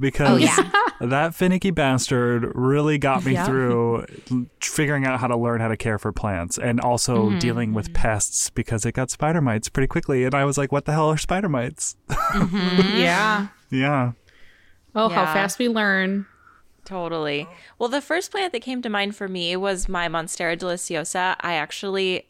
[0.00, 0.70] Because Oh, yeah.
[1.00, 3.46] that finicky bastard really got me Yeah.
[3.46, 4.06] through
[4.60, 7.38] figuring out how to learn how to care for plants and also Mm-hmm.
[7.38, 10.24] dealing with pests because it got spider mites pretty quickly.
[10.24, 11.94] And I was like, what the hell are spider mites?
[12.52, 13.46] Yeah.
[13.70, 14.12] yeah.
[14.94, 16.26] Oh, how fast we learn.
[16.88, 17.46] Totally.
[17.78, 21.36] Well, the first plant that came to mind for me was my Monstera deliciosa.
[21.40, 22.24] I actually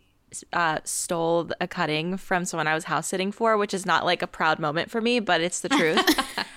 [0.53, 4.21] uh, stole a cutting from someone I was house sitting for, which is not like
[4.21, 6.03] a proud moment for me, but it's the truth.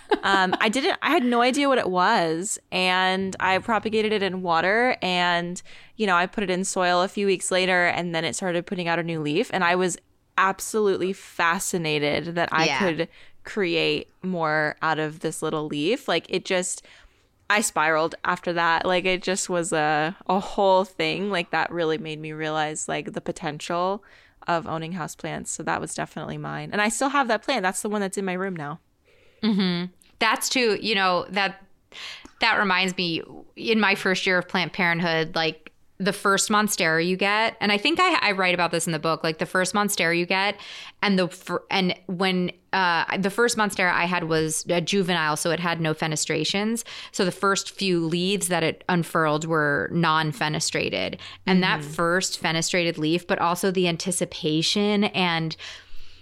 [0.23, 0.97] um, I didn't.
[1.03, 5.61] I had no idea what it was, and I propagated it in water, and
[5.95, 8.65] you know, I put it in soil a few weeks later, and then it started
[8.65, 9.95] putting out a new leaf, and I was
[10.39, 12.79] absolutely fascinated that I Yeah.
[12.79, 13.07] could
[13.43, 16.07] create more out of this little leaf.
[16.07, 16.83] Like it just
[17.51, 18.85] I spiraled after that.
[18.85, 21.29] Like it just was a a whole thing.
[21.29, 24.05] Like that really made me realize like the potential
[24.47, 25.49] of owning houseplants.
[25.49, 26.69] So that was definitely mine.
[26.71, 27.63] And I still have that plant.
[27.63, 28.79] That's the one that's in my room now.
[29.43, 29.91] Mm-hmm.
[30.19, 31.61] That's too, you know, that
[32.39, 33.21] that reminds me
[33.57, 35.70] in my first year of plant Parenthood, like
[36.01, 38.99] the first monstera you get, and I think I, I write about this in the
[38.99, 40.59] book, like the first monstera you get,
[41.03, 45.51] and the fir- and when uh, the first monstera I had was a juvenile, so
[45.51, 46.83] it had no fenestrations.
[47.11, 53.27] So the first few leaves that it unfurled were non-fenestrated, and that first fenestrated leaf,
[53.27, 55.55] but also the anticipation and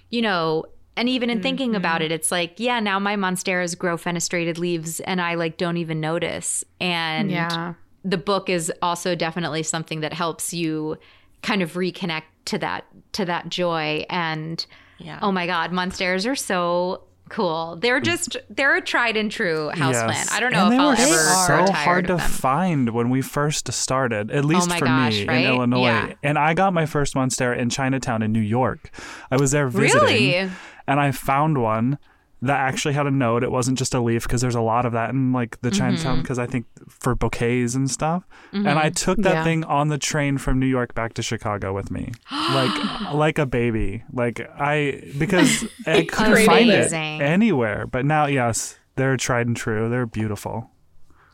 [0.10, 0.66] you know,
[0.98, 5.00] and even in thinking about it, it's like, yeah, now my monsteras grow fenestrated leaves
[5.02, 6.64] and I like don't even notice.
[6.82, 7.76] And Yeah.
[8.04, 10.98] The book is also definitely something that helps you
[11.42, 14.66] kind of reconnect to that to that joy and
[14.98, 15.20] Yeah.
[15.22, 17.76] oh my god, monsteras are so cool.
[17.80, 20.08] They're just they're a tried and true houseplant.
[20.10, 20.32] Yes.
[20.32, 22.28] I don't know and if they I'll were ever so grow tired hard to them.
[22.28, 25.46] find when we first started, at oh least my for gosh, me right?
[25.46, 25.84] in Illinois.
[25.84, 26.14] Yeah.
[26.24, 28.90] And I got my first monstera in Chinatown in New York.
[29.30, 30.50] I was there visiting, Really?
[30.88, 32.00] and I found one
[32.42, 33.44] that actually had a note.
[33.44, 36.14] It wasn't just a leaf because there's a lot of that in like the Chinatown
[36.14, 36.22] Mm-hmm.
[36.22, 38.24] because I think for bouquets and stuff.
[38.54, 39.44] And I took that Yeah.
[39.44, 43.46] thing on the train from New York back to Chicago with me, like like a
[43.46, 44.04] baby.
[44.14, 47.86] Like I because I couldn't find it anywhere.
[47.88, 49.90] But now, yes, they're tried and true.
[49.90, 50.72] They're beautiful.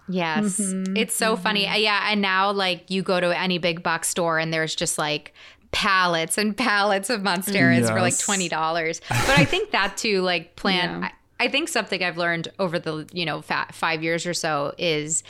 [0.07, 0.59] Yes.
[0.59, 1.67] It's so funny.
[1.67, 2.07] Uh, Yeah.
[2.11, 5.33] And now, like, you go to any big box store and there's just like
[5.75, 9.01] pallets and pallets of Monsteras for like $20.
[9.09, 11.01] But I think that too, like, plan.
[11.01, 11.09] Yeah.
[11.39, 14.73] I, I think something I've learned over the, you know, fa- five years or so
[14.77, 15.21] is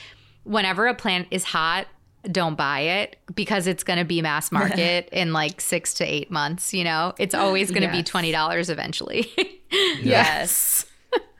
[0.44, 1.88] whenever a plant is hot,
[2.32, 6.30] don't buy it because it's going to be mass market in like six to eight
[6.30, 6.76] months.
[6.76, 8.12] You know, it's always going to Yes.
[8.12, 9.32] be $20 eventually.
[10.02, 10.86] Yes.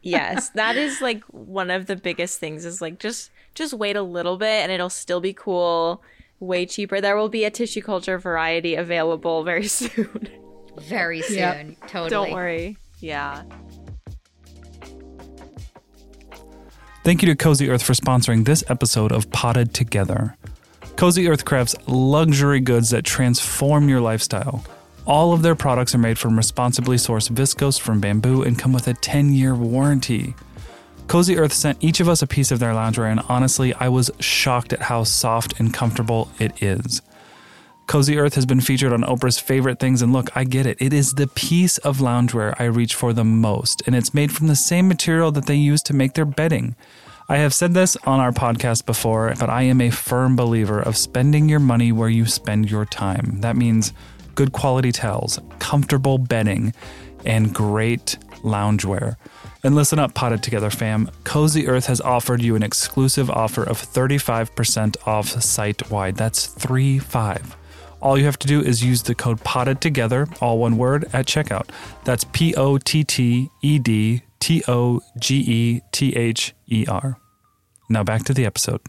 [0.02, 0.50] yes.
[0.50, 4.36] That is like one of the biggest things is like just just wait a little
[4.38, 6.02] bit and it'll still be cool.
[6.40, 7.02] Way cheaper.
[7.02, 10.28] There will be a tissue culture variety available very soon.
[10.80, 11.38] Very soon.
[11.38, 11.90] Yep.
[11.90, 12.10] Totally.
[12.10, 12.78] Don't worry.
[13.00, 13.44] Yeah.
[17.04, 20.36] Thank you to Cozy Earth for sponsoring this episode of Potted Together.
[20.96, 24.66] Cozy Earth crafts luxury goods that transform your lifestyle.
[25.06, 28.88] All of their products are made from responsibly sourced viscose from bamboo and come with
[28.88, 30.34] a 10 year warranty.
[31.08, 34.12] Cozy Earth sent each of us a piece of their loungewear, and honestly, I was
[34.20, 37.02] shocked at how soft and comfortable it is.
[37.88, 40.78] Cozy Earth has been featured on Oprah's favorite things, and look, I get it.
[40.82, 44.48] It is the piece of loungewear I reach for the most, and it's made from
[44.48, 46.76] the same material that they use to make their bedding.
[47.30, 50.98] I have said this on our podcast before, but I am a firm believer of
[50.98, 53.42] spending your money where you spend your time.
[53.42, 53.94] That means
[54.34, 56.74] good quality towels, comfortable bedding,
[57.24, 59.16] and great loungewear.
[59.66, 61.10] And listen up, potted together fam.
[61.24, 66.16] Cozy Earth has offered you an exclusive offer of 35% off site wide.
[66.18, 67.58] That's 3 5.
[68.00, 71.26] All you have to do is use the code potted together, all one word, at
[71.26, 71.68] checkout.
[72.04, 77.18] That's P O T T E D T O G E T H E R.
[77.90, 78.82] Now back to the episode.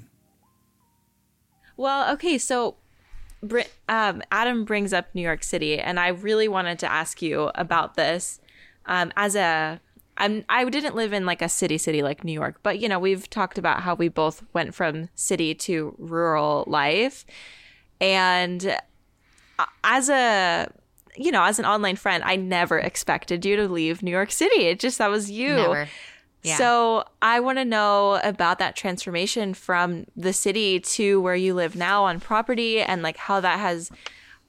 [1.78, 2.76] Well, okay, so
[3.88, 7.94] um, Adam brings up New York City, and I really wanted to ask you about
[7.94, 8.40] this.
[8.84, 9.80] Um, as a,
[10.18, 12.98] I'm, I didn't live in like a city city like New York, but you know
[12.98, 17.24] we've talked about how we both went from city to rural life,
[18.00, 18.76] and
[19.58, 20.70] uh, as a,
[21.16, 24.66] you know, as an online friend, I never expected you to leave New York City.
[24.66, 25.54] It just that was you.
[25.54, 25.88] Never.
[26.42, 26.58] Yeah.
[26.58, 31.74] So I want to know about that transformation from the city to where you live
[31.74, 33.90] now on property and like how that has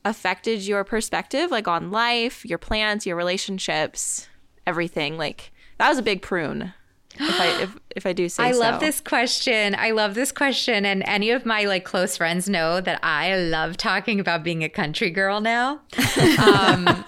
[0.05, 4.27] affected your perspective, like on life, your plans, your relationships,
[4.67, 5.17] everything.
[5.17, 6.73] Like that was a big prune.
[7.19, 8.43] If I if, if I do say so.
[8.43, 8.59] I so.
[8.59, 9.75] love this question.
[9.77, 10.85] I love this question.
[10.85, 14.69] And any of my like close friends know that I love talking about being a
[14.69, 15.79] country girl now.
[16.39, 16.87] Um,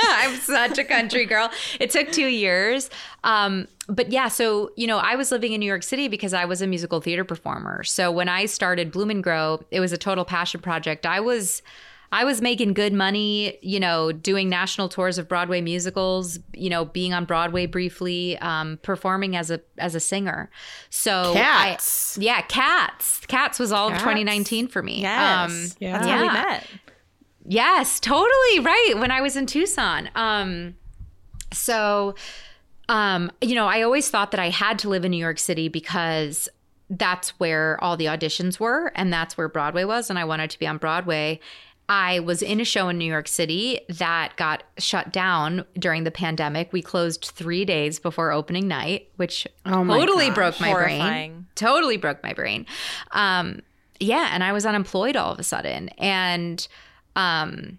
[0.00, 1.50] I'm such a country girl.
[1.80, 2.90] It took two years.
[3.24, 6.44] Um, but yeah, so, you know, I was living in New York City because I
[6.44, 7.84] was a musical theater performer.
[7.84, 11.06] So when I started Bloom and Grow, it was a total passion project.
[11.06, 11.62] I was.
[12.10, 16.86] I was making good money, you know, doing national tours of Broadway musicals, you know,
[16.86, 20.50] being on Broadway briefly, um, performing as a as a singer.
[20.88, 22.18] So Cats.
[22.18, 23.20] I, yeah, Cats.
[23.26, 24.00] Cats was all Cats.
[24.00, 25.02] of 2019 for me.
[25.02, 25.50] Yes.
[25.50, 25.92] Um, Yeah.
[25.92, 26.66] That's how we met.
[27.46, 28.94] Yes, totally right.
[28.96, 30.10] When I was in Tucson.
[30.14, 30.74] Um,
[31.52, 32.14] so,
[32.88, 35.68] um, you know, I always thought that I had to live in New York City
[35.68, 36.48] because
[36.90, 40.08] that's where all the auditions were and that's where Broadway was.
[40.10, 41.40] And I wanted to be on Broadway.
[41.88, 46.10] I was in a show in New York City that got shut down during the
[46.10, 46.72] pandemic.
[46.72, 50.34] We closed three days before opening night, which Oh my totally gosh.
[50.34, 51.46] broke my brain.
[51.54, 52.66] Totally broke my brain.
[53.12, 53.60] Um,
[54.00, 55.88] yeah, and I was unemployed all of a sudden.
[55.98, 56.66] And
[57.16, 57.78] um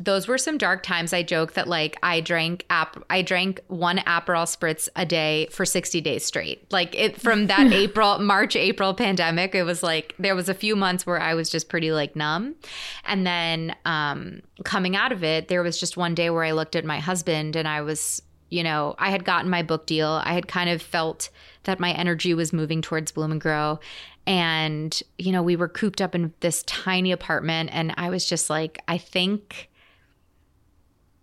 [0.00, 1.12] those were some dark times.
[1.12, 5.66] I joke that like I drank app I drank one Aperol spritz a day for
[5.66, 6.72] 60 days straight.
[6.72, 10.74] Like it from that April March April pandemic, it was like there was a few
[10.74, 12.56] months where I was just pretty like numb.
[13.04, 16.76] And then um coming out of it, there was just one day where I looked
[16.76, 20.20] at my husband and I was you know, I had gotten my book deal.
[20.24, 21.30] I had kind of felt
[21.64, 23.78] that my energy was moving towards Bloom and Grow.
[24.26, 27.70] And, you know, we were cooped up in this tiny apartment.
[27.72, 29.70] And I was just like, I think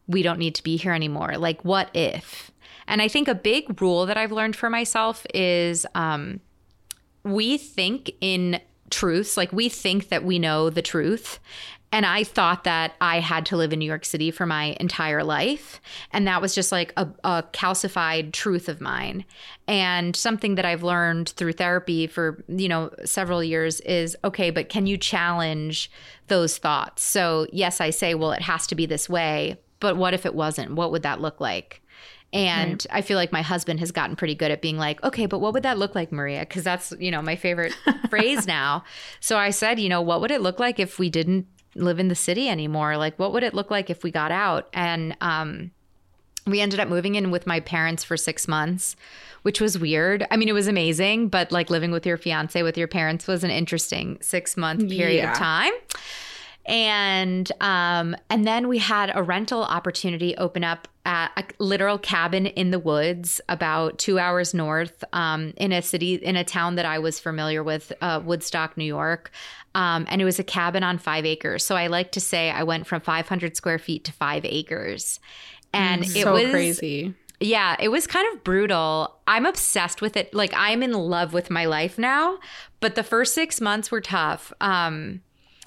[0.08, 1.38] we don't need to be here anymore.
[1.38, 2.52] Like, what if?
[2.88, 6.40] And I think a big rule that I've learned for myself is um,
[7.24, 11.40] we think in truths, like we think that we know the truth.
[11.92, 15.24] And I thought that I had to live in New York City for my entire
[15.24, 15.82] life.
[16.12, 19.24] And that was just like a, a calcified truth of mine.
[19.70, 24.68] And something that I've learned through therapy for, you know, several years is okay, but
[24.68, 25.90] can you challenge
[26.28, 27.04] those thoughts?
[27.04, 29.58] So, yes, I say, well, it has to be this way.
[29.80, 30.76] But what if it wasn't?
[30.76, 31.82] What would that look like?
[32.34, 35.40] And I feel like my husband has gotten pretty good at being like, okay, but
[35.40, 36.42] what would that look like, Maria?
[36.42, 37.74] Because that's, you know, my favorite
[38.10, 38.84] phrase now.
[39.22, 42.10] So I said, you know, what would it look like if we didn't live in
[42.10, 42.98] the city anymore?
[42.98, 44.68] Like, what would it look like if we got out?
[44.74, 45.72] And um,
[46.46, 48.98] we ended up moving in with my parents for six months,
[49.44, 50.28] which was weird.
[50.30, 53.46] I mean, it was amazing, but like living with your fiance, with your parents was
[53.46, 55.32] an interesting six month period Yeah.
[55.32, 55.72] of time
[56.68, 62.46] and um, and then we had a rental opportunity open up at a literal cabin
[62.46, 66.86] in the woods about two hours north um, in a city in a town that
[66.86, 69.32] i was familiar with uh, woodstock new york
[69.76, 72.64] um, and it was a cabin on five acres so i like to say i
[72.64, 75.20] went from 500 square feet to five acres
[75.74, 77.14] and it was crazy.
[77.40, 79.16] yeah, it was kind of brutal.
[79.28, 80.34] I'm obsessed with it.
[80.34, 82.40] Like I'm in love with my life now,
[82.80, 84.52] but the first 6 months were tough.
[84.60, 85.22] Um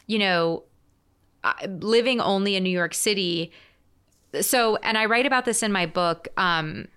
[0.07, 0.65] you know,
[1.67, 3.53] living only in New York City.
[4.41, 6.29] So, and I write about this in my book.
[6.37, 6.89] Um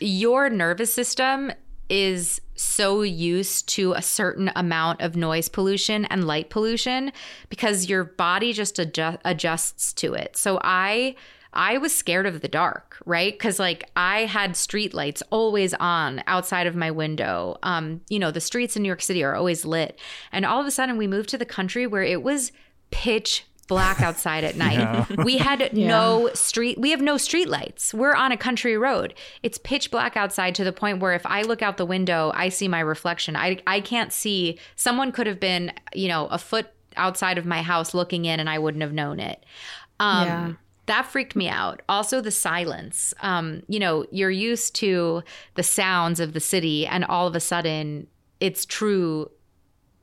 [0.00, 1.52] your nervous system
[1.88, 7.12] is so used to a certain amount of noise pollution and light pollution
[7.48, 10.36] because your body just adjust, adjusts to it.
[10.36, 11.16] So I
[11.52, 13.36] I was scared of the dark, right?
[13.36, 17.56] Cuz like I had street lights always on outside of my window.
[17.62, 19.98] Um you know, the streets in New York City are always lit.
[20.30, 22.52] And all of a sudden we moved to the country where it was
[22.92, 24.78] pitch black outside at night.
[24.78, 25.06] Yeah.
[25.24, 27.94] We had no street we have no street lights.
[27.94, 29.14] We're on a country road.
[29.42, 32.50] It's pitch black outside to the point where if I look out the window, I
[32.50, 33.34] see my reflection.
[33.36, 37.62] I I can't see someone could have been, you know, a foot outside of my
[37.62, 39.38] house looking in and I wouldn't have known it.
[40.00, 40.52] Um Yeah.
[40.86, 41.82] that freaked me out.
[41.88, 43.14] Also, the silence.
[43.22, 45.22] Um, you know, you're used to
[45.54, 48.08] the sounds of the city, and all of a sudden,
[48.40, 49.30] it's true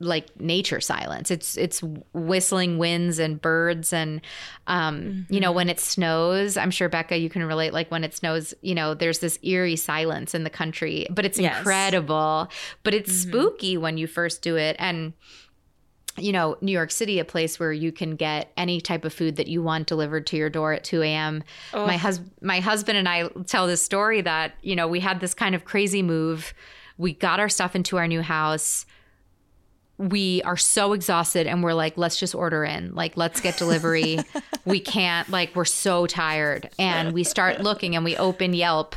[0.00, 1.30] like nature silence.
[1.30, 1.82] It's it's
[2.12, 4.20] whistling winds and birds and
[4.68, 8.14] um you know when it snows, I'm sure Becca you can relate like when it
[8.14, 11.58] snows, you know, there's this eerie silence in the country, but it's Yes.
[11.58, 12.48] incredible.
[12.84, 15.14] But it's spooky when you first do it and
[16.16, 19.36] you know, New York City, a place where you can get any type of food
[19.36, 21.44] that you want delivered to your door at 2 a.m.
[21.72, 25.32] My hus- my husband and I tell this story that, you know, we had this
[25.32, 26.54] kind of crazy move.
[26.96, 28.84] We got our stuff into our new house.
[29.98, 32.94] We are so exhausted and we're like, let's just order in.
[32.94, 34.20] Like, let's get delivery.
[34.64, 36.70] we can't, like, we're so tired.
[36.78, 38.94] And we start looking and we open Yelp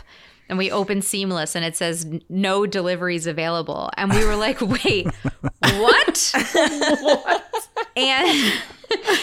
[0.47, 3.89] and we open Seamless and it says no deliveries available.
[3.97, 5.07] And we were like, wait,
[5.61, 6.33] what?
[7.95, 8.53] and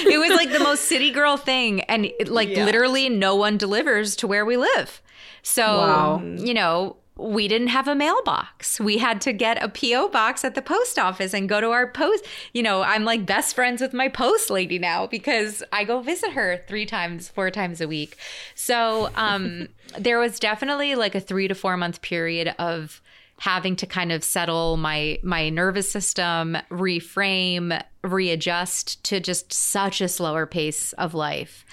[0.07, 1.83] it was like the most city girl thing.
[1.83, 2.65] And it, like Yeah.
[2.65, 5.01] literally no one delivers to where we live.
[5.43, 6.23] So, Wow.
[6.23, 8.79] you know, we didn't have a mailbox.
[8.81, 11.91] We had to get a PO box at the post office and go to our
[11.91, 12.25] post.
[12.53, 16.33] You know, I'm like best friends with my post lady now because I go visit
[16.33, 18.17] her three times, four times a week.
[18.55, 23.03] So, um, there was definitely like a 3 to 4 month period of
[23.41, 30.09] having to kind of settle my my nervous system, reframe, readjust to just such a
[30.09, 31.65] slower pace of life.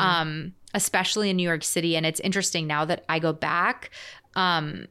[0.00, 3.90] Um especially in New York City and it's interesting now that I go back
[4.36, 4.86] um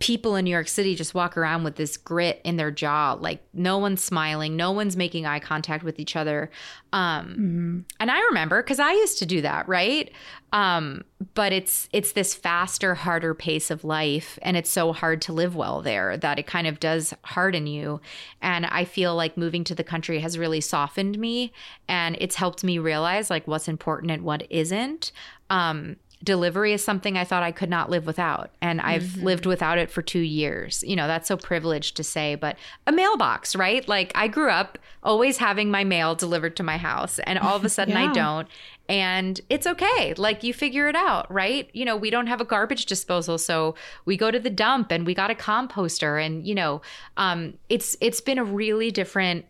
[0.00, 3.42] people in New York City just walk around with this grit in their jaw like
[3.52, 6.50] no one's smiling, no one's making eye contact with each other.
[6.92, 10.10] Um and I remember cuz I used to do that, right?
[10.52, 11.04] Um
[11.34, 15.54] but it's it's this faster, harder pace of life and it's so hard to live
[15.54, 18.00] well there that it kind of does harden you.
[18.40, 21.52] And I feel like moving to the country has really softened me
[21.88, 25.12] and it's helped me realize like what's important and what isn't.
[25.50, 28.50] Um delivery is something I thought I could not live without.
[28.60, 30.84] And I've lived without it for two years.
[30.86, 32.56] You know, that's so privileged to say, but
[32.86, 33.86] a mailbox, right?
[33.88, 37.64] Like I grew up always having my mail delivered to my house, and all of
[37.64, 38.48] a sudden I don't.
[38.88, 40.14] And it's okay.
[40.14, 41.70] Like you figure it out, right?
[41.72, 45.06] You know, we don't have a garbage disposal, so we go to the dump and
[45.06, 46.82] we got a composter and you know,
[47.16, 49.46] um it's it's been a really different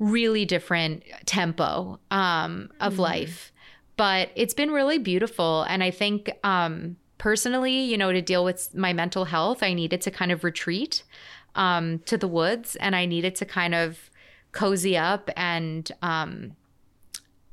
[0.00, 3.52] really different tempo um of life
[3.96, 5.62] but it's been really beautiful.
[5.68, 10.00] And i think um personally you know to deal with my mental health i needed
[10.00, 11.04] to kind of retreat
[11.54, 14.10] um to the woods and i needed to kind of
[14.50, 16.56] cozy up and um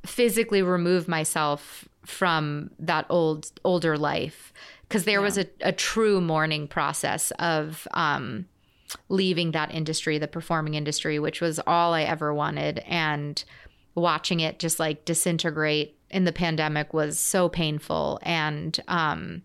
[0.05, 4.53] physically remove myself from that old older life.
[4.87, 8.45] Because there was a, a true mourning process of um
[9.07, 13.45] leaving that industry the performing industry which was all i ever wanted and
[13.95, 19.41] watching it just like disintegrate in the pandemic was so painful and um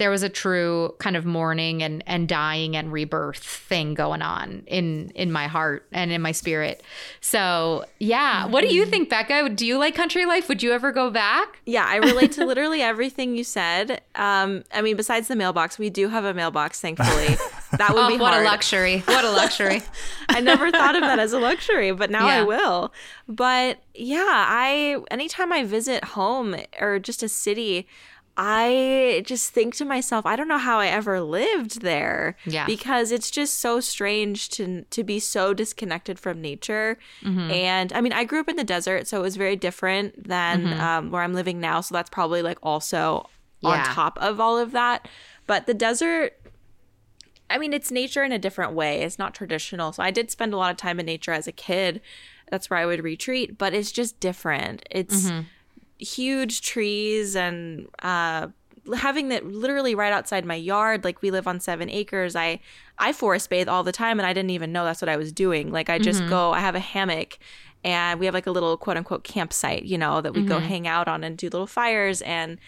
[0.00, 4.62] there was a true kind of mourning and and dying and rebirth thing going on
[4.66, 6.82] in in my heart and in my spirit.
[7.20, 9.50] So, yeah, what do you think Becca?
[9.50, 10.48] Do you like country life?
[10.48, 11.60] Would you ever go back?
[11.66, 14.00] Yeah, I relate to literally everything you said.
[14.14, 17.36] Um, I mean, besides the mailbox, we do have a mailbox, thankfully.
[17.78, 18.44] That would Oh, be what hard.
[18.46, 19.00] a luxury.
[19.06, 19.82] What a luxury.
[20.28, 22.92] I never thought of that as a luxury, but now I will.
[23.28, 27.86] But yeah, I anytime I visit home or just a city,
[28.36, 32.36] I just think to myself, I don't know how I ever lived there.
[32.46, 32.64] Yeah.
[32.64, 36.98] Because it's just so strange to to be so disconnected from nature.
[37.22, 37.50] Mm-hmm.
[37.50, 40.64] And I mean, I grew up in the desert, so it was very different than
[40.66, 40.80] Mm-hmm.
[40.80, 41.80] um, where I'm living now.
[41.82, 43.28] So that's probably like also
[43.62, 45.06] on top of all of that.
[45.46, 46.39] But the desert
[47.50, 49.02] I mean, it's nature in a different way.
[49.02, 49.92] It's not traditional.
[49.92, 52.00] So I did spend a lot of time in nature as a kid.
[52.50, 54.82] That's where I would retreat, but it's just different.
[54.90, 55.40] It's mm-hmm.
[55.98, 58.48] huge trees and uh,
[58.96, 61.04] having that literally right outside my yard.
[61.04, 62.34] Like we live on seven acres.
[62.36, 62.60] I
[62.98, 65.32] I forest bathe all the time, and I didn't even know that's what I was
[65.32, 65.72] doing.
[65.72, 66.30] Like I just mm-hmm.
[66.30, 66.52] go.
[66.52, 67.38] I have a hammock.
[67.82, 70.66] And we have like a little quote unquote campsite, you know, that we go mm-hmm.
[70.66, 72.20] hang out on and do little fires.
[72.20, 72.58] And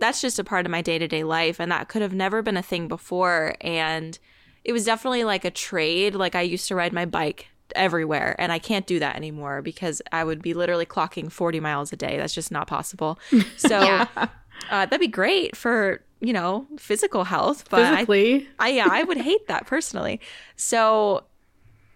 [0.00, 1.60] that's just a part of my day to day life.
[1.60, 3.54] And that could have never been a thing before.
[3.60, 4.18] And
[4.64, 6.14] it was definitely like a trade.
[6.14, 10.02] Like I used to ride my bike everywhere and I can't do that anymore because
[10.10, 12.16] I would be literally clocking 40 miles a day.
[12.16, 13.18] That's just not possible.
[13.56, 14.06] So Yeah.
[14.16, 17.68] uh, that'd be great for, you know, physical health.
[17.70, 20.20] But I, Physically, I yeah, I would hate that personally.
[20.56, 21.24] So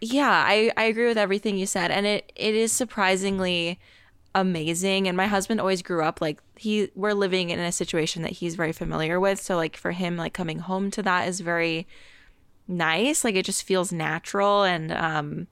[0.00, 1.90] yeah, I, I agree with everything you said.
[1.90, 3.78] And it, it is surprisingly
[4.34, 5.06] amazing.
[5.08, 8.54] And my husband always grew up like he we're living in a situation that he's
[8.56, 9.40] very familiar with.
[9.40, 11.86] So like for him, like coming home to that is very
[12.66, 13.24] nice.
[13.24, 14.64] Like it just feels natural.
[14.64, 15.46] And um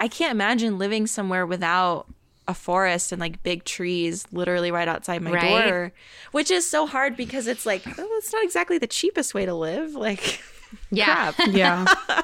[0.00, 2.06] I can't imagine living somewhere without
[2.48, 5.64] a forest and like big trees literally right outside my Right.
[5.70, 5.92] door.
[6.32, 9.54] Which is so hard because it's like, oh, it's not exactly the cheapest way to
[9.54, 9.94] live.
[9.94, 10.40] Like
[10.90, 11.32] Yeah.
[11.32, 11.48] crap.
[11.54, 11.84] yeah.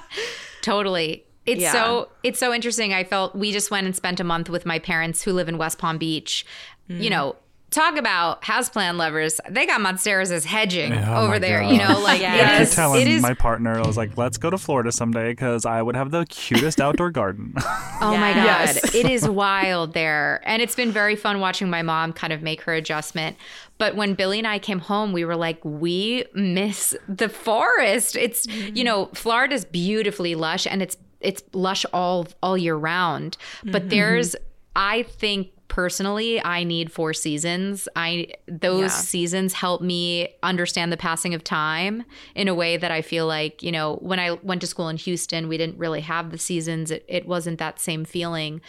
[0.62, 1.24] Totally.
[1.48, 1.72] It's Yeah.
[1.72, 2.92] so it's so interesting.
[2.94, 5.58] I felt we just went and spent a month with my parents who live in
[5.58, 6.44] West Palm Beach.
[6.90, 7.02] Mm.
[7.02, 7.36] You know,
[7.70, 9.40] talk about houseplant lovers.
[9.50, 11.60] They got Monsteras as hedging Oh my over there.
[11.60, 11.70] God.
[11.72, 12.34] You know, like Yeah.
[12.36, 12.74] it I kept is.
[12.74, 13.20] telling It is.
[13.22, 16.24] my partner, I was like, let's go to Florida someday because I would have the
[16.26, 17.54] cutest outdoor garden.
[18.00, 18.44] Oh my God.
[18.44, 18.94] Yes.
[18.94, 20.40] it is wild there.
[20.44, 23.36] And it's been very fun watching my mom kind of make her adjustment.
[23.76, 28.14] But when Billy and I came home, we were like, we miss the forest.
[28.14, 33.36] It's, you know, Florida's beautifully lush and it's it's lush all all year round.
[33.64, 34.36] But there's
[34.76, 37.88] I think personally I need four seasons.
[37.94, 38.88] I those Yeah.
[38.88, 42.04] seasons help me understand the passing of time
[42.34, 44.96] in a way that I feel like, you know, when I went to school in
[44.96, 46.90] Houston, we didn't really have the seasons.
[46.90, 48.60] It, it wasn't that same feeling.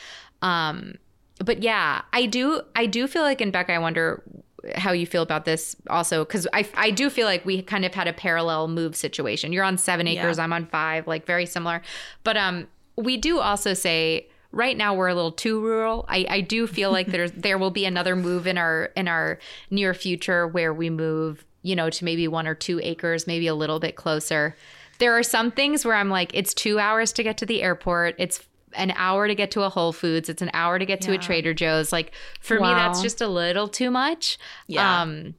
[0.42, 0.96] Um,
[1.44, 4.24] but yeah, I do I do feel like in Becca, I wonder
[4.76, 7.94] how you feel about this also because I, I do feel like we kind of
[7.94, 9.54] had a parallel move situation.
[9.54, 10.44] You're on seven acres Yeah.
[10.44, 11.82] i'm on five like very similar.
[12.24, 16.06] But um we do also say right now we're a little too rural.
[16.10, 19.40] I, I do feel like there's there will be another move in our in our
[19.70, 23.56] near future where we move you know to maybe one or two acres maybe a
[23.56, 24.56] little bit closer.
[25.00, 28.16] There are some things where i'm like it's two hours to get to the airport.
[28.18, 30.30] It's an hour to get to a Whole Foods.
[30.30, 31.92] It's an hour to get to a Trader Joe's.
[31.92, 34.38] Like for me, that's just a little too much.
[34.68, 35.02] Yeah.
[35.02, 35.36] Um,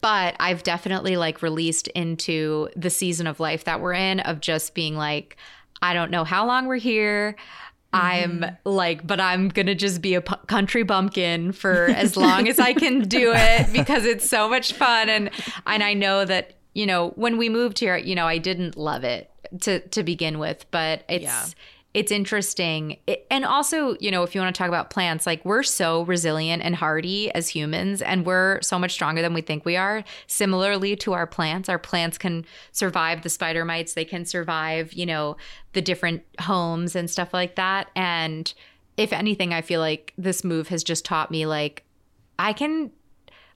[0.00, 4.74] but I've definitely like released into the season of life that we're in of just
[4.74, 5.36] being like,
[5.80, 7.36] I don't know how long we're here.
[7.92, 12.74] I'm like, but I'm gonna just be a country bumpkin for as long as I
[12.74, 15.30] can do it because it's so much fun, and
[15.66, 19.04] and I know that you know when we moved here, you know I didn't love
[19.04, 19.30] it
[19.62, 21.44] to to begin with, but it's Yeah.
[21.94, 22.98] It's interesting.
[23.06, 26.02] It, and also, you know, if you want to talk about plants, like we're so
[26.02, 30.04] resilient and hardy as humans, and we're so much stronger than we think we are.
[30.26, 35.06] Similarly to our plants, our plants can survive the spider mites, they can survive, you
[35.06, 35.36] know,
[35.72, 37.90] the different homes and stuff like that.
[37.96, 38.52] And
[38.96, 41.84] if anything, I feel like this move has just taught me, like,
[42.38, 42.92] I can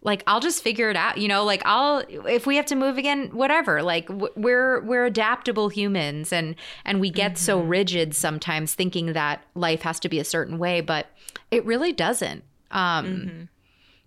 [0.03, 2.99] like I'll just figure it out, you know, like I'll if we have to move
[2.99, 3.83] again, whatever.
[3.83, 9.83] Like we're we're adaptable humans and and we get so rigid sometimes thinking that life
[9.83, 11.07] has to be a certain way, but
[11.51, 12.45] it really doesn't.
[12.71, 13.49] Um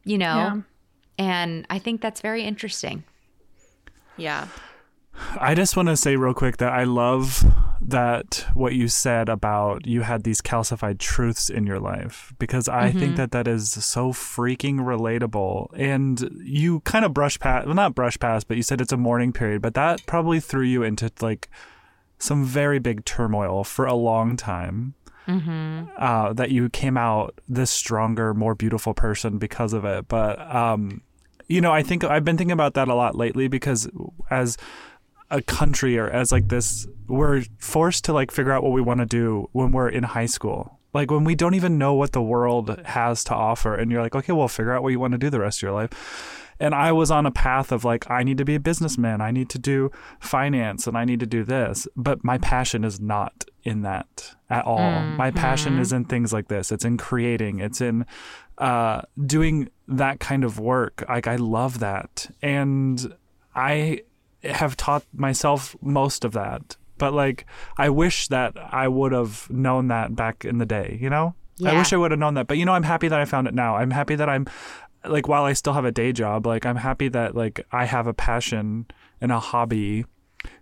[0.04, 0.36] you know.
[0.36, 0.58] Yeah.
[1.18, 3.06] And I think that's very interesting.
[4.18, 4.50] Yeah.
[5.40, 7.46] I just want to say real quick that I love
[7.88, 12.92] that what you said about you had these calcified truths in your life because I
[12.92, 15.70] think that that is so freaking relatable.
[15.76, 18.98] And you kind of brush past, well, not brush past, but you said it's a
[18.98, 21.50] mourning period, but that probably threw you into like
[22.18, 24.96] some very big turmoil for a long time.
[25.98, 30.08] Uh, that you came out this stronger, more beautiful person because of it.
[30.08, 31.02] But um,
[31.48, 33.90] you know, I think I've been thinking about that a lot lately because
[34.30, 34.58] as
[35.32, 39.00] a country or as like this we're forced to like figure out what we want
[39.00, 40.80] to do when we're in high school.
[40.94, 44.16] Like when we don't even know what the world has to offer and you're like
[44.16, 46.42] okay well figure out what you want to do the rest of your life.
[46.58, 49.30] And i was on a path of like i need to be a businessman i
[49.30, 53.44] need to do finance and i need to do this but my passion is not
[53.66, 55.02] in that at all.
[55.02, 56.72] My passion is in things like this.
[56.72, 57.60] It's in creating.
[57.60, 58.06] It's in
[58.60, 61.04] uh, doing that kind of work.
[61.10, 62.28] Like i love that.
[62.42, 63.14] And
[63.56, 64.02] i
[64.46, 66.78] have taught myself most of that.
[66.98, 67.46] But like,
[67.78, 71.36] I wish that I would have known that back in the day, you know?
[71.64, 72.48] I wish I would have known that.
[72.48, 73.76] But you know, I'm happy that I found it now.
[73.76, 74.46] I'm happy that I'm
[75.06, 78.08] like, while I still have a day job, like, I'm happy that like I have
[78.08, 78.88] a passion
[79.22, 80.06] and a hobby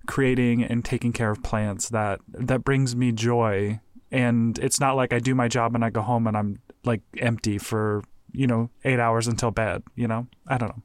[0.07, 3.79] creating and taking care of plants that that brings me joy
[4.11, 7.01] and it's not like I do my job and I go home and I'm like
[7.17, 10.83] empty for you know 8 hours until bed you know I don't know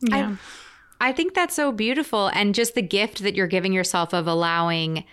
[0.00, 0.30] Yeah.
[0.30, 0.36] I
[1.10, 5.04] think that's so beautiful and just the gift that you're giving yourself of allowing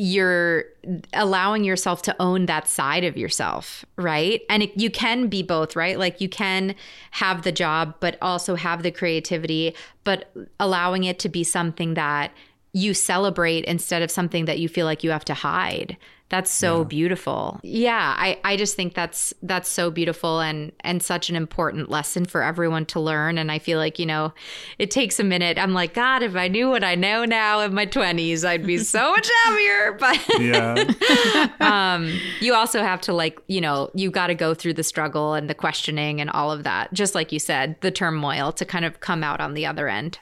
[0.00, 0.66] you're
[1.12, 4.42] allowing yourself to own that side of yourself, right?
[4.48, 5.98] And it, you can be both, right?
[5.98, 6.76] Like you can
[7.10, 9.74] have the job, but also have the creativity,
[10.04, 12.30] but allowing it to be something that
[12.72, 15.96] you celebrate instead of something that you feel like you have to hide.
[16.30, 17.58] That's so beautiful.
[17.62, 22.26] Yeah, I, I just think that's that's so beautiful and and such an important lesson
[22.26, 23.38] for everyone to learn.
[23.38, 24.34] And I feel like, you know,
[24.78, 25.56] it takes a minute.
[25.56, 28.76] I'm like, God, if I knew what I know now in my twenties, I'd be
[28.76, 29.92] so much happier.
[29.98, 34.74] But yeah um, you also have to like, you know, you got to go through
[34.74, 36.92] the struggle and the questioning and all of that.
[36.92, 40.18] Just like you said, the turmoil to kind of come out on the other end.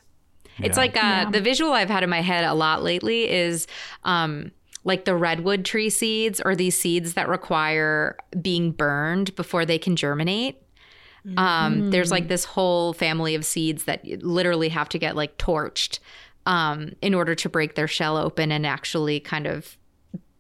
[0.59, 3.67] It's like uh, the visual I've had in my head a lot lately is
[4.05, 4.53] um,
[4.87, 9.97] like the redwood tree seeds or these seeds that require being burned before they can
[9.97, 10.63] germinate.
[11.37, 15.99] Um, There's like this whole family of seeds that literally have to get like torched
[16.47, 19.77] um, in order to break their shell open and actually kind of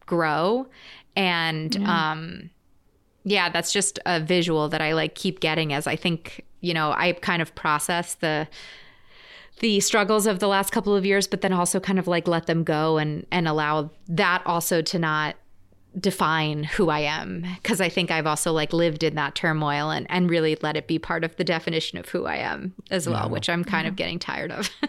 [0.06, 0.68] grow.
[1.16, 2.50] And um,
[3.24, 6.92] yeah, that's just a visual that I like keep getting as I think, you know,
[6.92, 8.46] I kind of process the
[9.60, 12.46] the struggles of the last couple of years, but then also kind of like let
[12.46, 15.36] them go and and allow that also to not
[15.98, 20.06] define who I am because I think I've also like lived in that turmoil and
[20.10, 23.30] and really let it be part of the definition of who I am as well,
[23.30, 24.68] which I'm kind of getting tired of.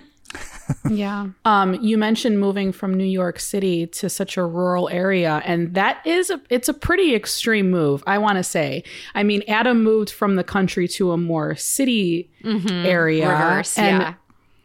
[0.90, 1.28] Yeah.
[1.46, 6.06] Um, you mentioned moving from New York City to such a rural area, and that
[6.06, 8.84] is a it's a pretty extreme move, I want to say.
[9.16, 13.30] I mean, Adam moved from the country to a more city area.
[13.30, 14.14] Reverse, and yeah.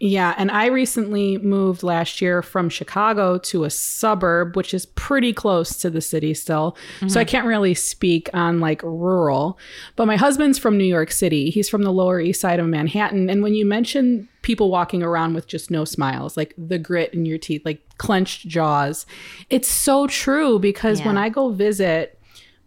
[0.05, 5.33] Yeah, and I recently moved last year from Chicago to a suburb, which is pretty
[5.33, 6.77] close to the city still.
[6.97, 7.07] Mm-hmm.
[7.07, 9.61] So I can't really speak on like rural.
[9.95, 11.51] But my husband's from New York City.
[11.51, 13.31] He's from the Lower East Side of Manhattan.
[13.31, 17.25] And when you mention people walking around with just no smiles, like the grit in
[17.25, 19.07] your teeth, like clenched jaws,
[19.51, 21.07] it's so true because yeah.
[21.07, 22.19] when I go visit,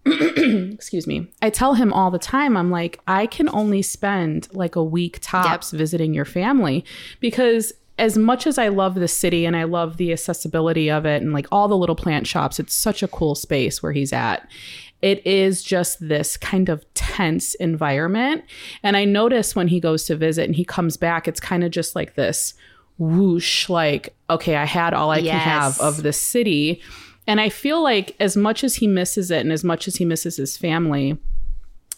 [0.73, 4.75] excuse me, I tell him all the time, I'm like, I can only spend like
[4.75, 5.77] a week tops yep.
[5.77, 6.85] visiting your family
[7.19, 11.21] because as much as I love the city and I love the accessibility of it
[11.21, 14.49] and like all the little plant shops, it's such a cool space where he's at.
[15.01, 18.43] It is just this kind of tense environment.
[18.83, 21.71] And I notice when he goes to visit and he comes back, it's kind of
[21.71, 22.53] just like this
[22.97, 25.31] whoosh, like, okay, I had all I yes.
[25.31, 26.81] can have of the city.
[27.27, 30.05] And I feel like as much as he misses it and as much as he
[30.05, 31.17] misses his family,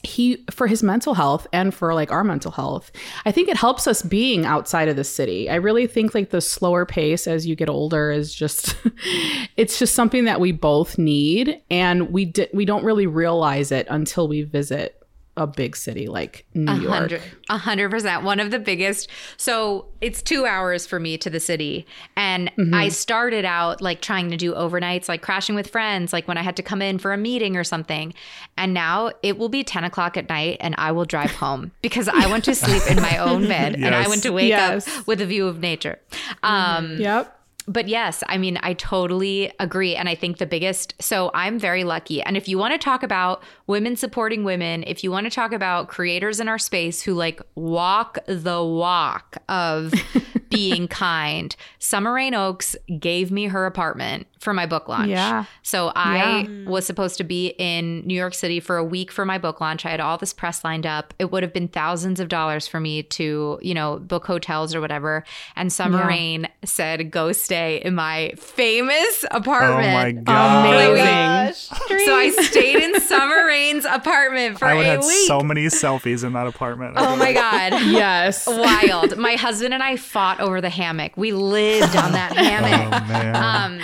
[0.03, 2.91] he for his mental health and for like our mental health
[3.25, 5.49] i think it helps us being outside of the city.
[5.49, 8.75] I really think like the slower pace as you get older is just
[9.57, 13.87] it's just something that we both need and we di- we don't really realize it
[13.89, 15.01] until we visit
[15.37, 17.21] a big city like New a York.
[17.49, 18.23] A hundred percent.
[18.23, 19.09] One of the biggest.
[19.37, 21.85] So it's two hours for me to the city.
[22.15, 22.73] And mm-hmm.
[22.73, 26.41] I started out like trying to do overnights, like crashing with friends, like when I
[26.41, 28.13] had to come in for a meeting or something.
[28.57, 32.07] And now it will be 10 o'clock at night and I will drive home because
[32.07, 33.85] I want to sleep in my own bed yes.
[33.85, 34.87] and I want to wake yes.
[34.87, 35.99] up with a view of nature.
[36.43, 37.36] Um, yep
[37.67, 39.93] but yes, I mean, I totally agree.
[39.93, 42.21] And I think the biggest, so I'm very lucky.
[42.21, 45.51] And if you want to talk about women supporting women, if you want to talk
[45.51, 49.93] about creators in our space who like walk the walk of
[50.49, 55.09] being kind, Summer Rayne Oakes gave me her apartment for my book launch.
[55.09, 55.43] Yeah.
[55.61, 56.69] So I yeah.
[56.69, 59.85] was supposed to be in New York City for a week for my book launch.
[59.85, 61.13] I had all this press lined up.
[61.19, 64.79] It would have been thousands of dollars for me to, you know, book hotels or
[64.79, 65.25] whatever.
[65.57, 66.07] And Summer yeah.
[66.07, 69.87] Rayne said, go stay in my famous apartment.
[69.87, 70.65] Oh my God.
[70.65, 72.05] Amazing.
[72.05, 75.27] so I stayed in Summer Rayne's apartment for I would a week.
[75.27, 76.93] so many selfies in that apartment.
[76.97, 77.71] Oh my God.
[77.85, 78.47] yes.
[78.47, 79.17] Wild.
[79.17, 81.13] My husband and I fought over the hammock.
[81.17, 83.01] We lived on that hammock.
[83.03, 83.35] Oh, man.
[83.35, 83.79] Um,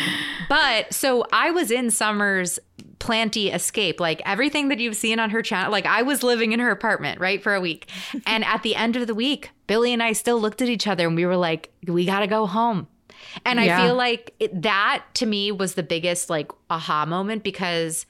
[0.49, 2.59] but so I was in Summer's
[2.99, 5.71] planty escape, like everything that you've seen on her channel.
[5.71, 7.89] Like I was living in her apartment, right, for a week.
[8.26, 11.05] and at the end of the week, Billy and I still looked at each other
[11.07, 12.88] and we were like, we got to go home.
[13.46, 13.82] And yeah.
[13.82, 18.06] I feel like it, that to me was the biggest like aha moment because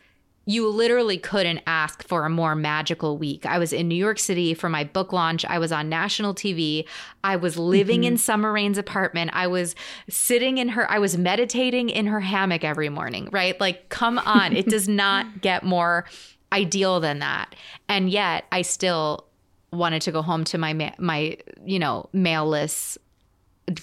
[0.46, 3.46] you literally couldn't ask for a more magical week.
[3.46, 5.46] I was in New York City for my book launch.
[5.46, 6.86] I was on national TV.
[7.24, 8.14] I was living mm-hmm.
[8.14, 9.32] in Summer Rayne's apartment.
[9.34, 9.74] I was
[10.10, 13.60] sitting in her, I was meditating in her hammock every morning, right?
[13.60, 14.54] Like, come on.
[14.54, 16.06] it does not get more
[16.52, 17.56] ideal than that.
[17.88, 19.26] And yet I still
[19.72, 22.98] wanted to go home to my, my, you know, mailless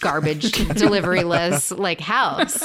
[0.01, 2.63] garbage delivery list like house.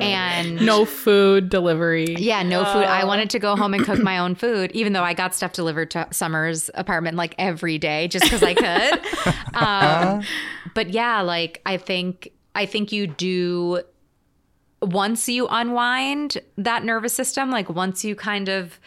[0.00, 2.16] And no food delivery.
[2.18, 2.84] Yeah no food.
[2.84, 5.52] I wanted to go home and cook my own food even though i got stuff
[5.52, 9.00] delivered to summer's apartment like every day just because i could.
[9.54, 10.22] Um,
[10.74, 13.80] but yeah like i think i think you do
[14.80, 18.78] once you unwind that nervous system like once you kind of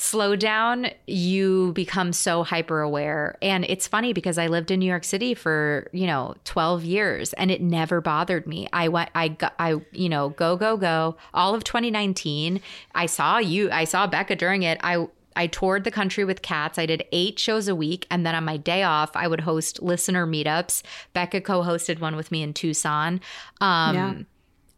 [0.00, 3.36] slow down, you become so hyper aware.
[3.42, 7.32] And it's funny because I lived in New York City for, you know, 12 years
[7.32, 8.68] and it never bothered me.
[8.72, 11.16] I went, I got, I, you know, go, go, go.
[11.34, 12.60] All of 2019,
[12.94, 14.78] I saw you, I saw Becca during it.
[14.84, 16.78] I, I toured the country with cats.
[16.78, 18.06] I did eight shows a week.
[18.08, 20.84] And then on my day off, I would host listener meetups.
[21.12, 23.20] Becca co hosted one with me in Tucson.
[23.60, 24.14] Um, yeah.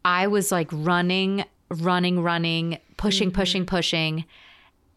[0.03, 3.35] I was like running, running, running, pushing, mm-hmm.
[3.35, 4.25] pushing, pushing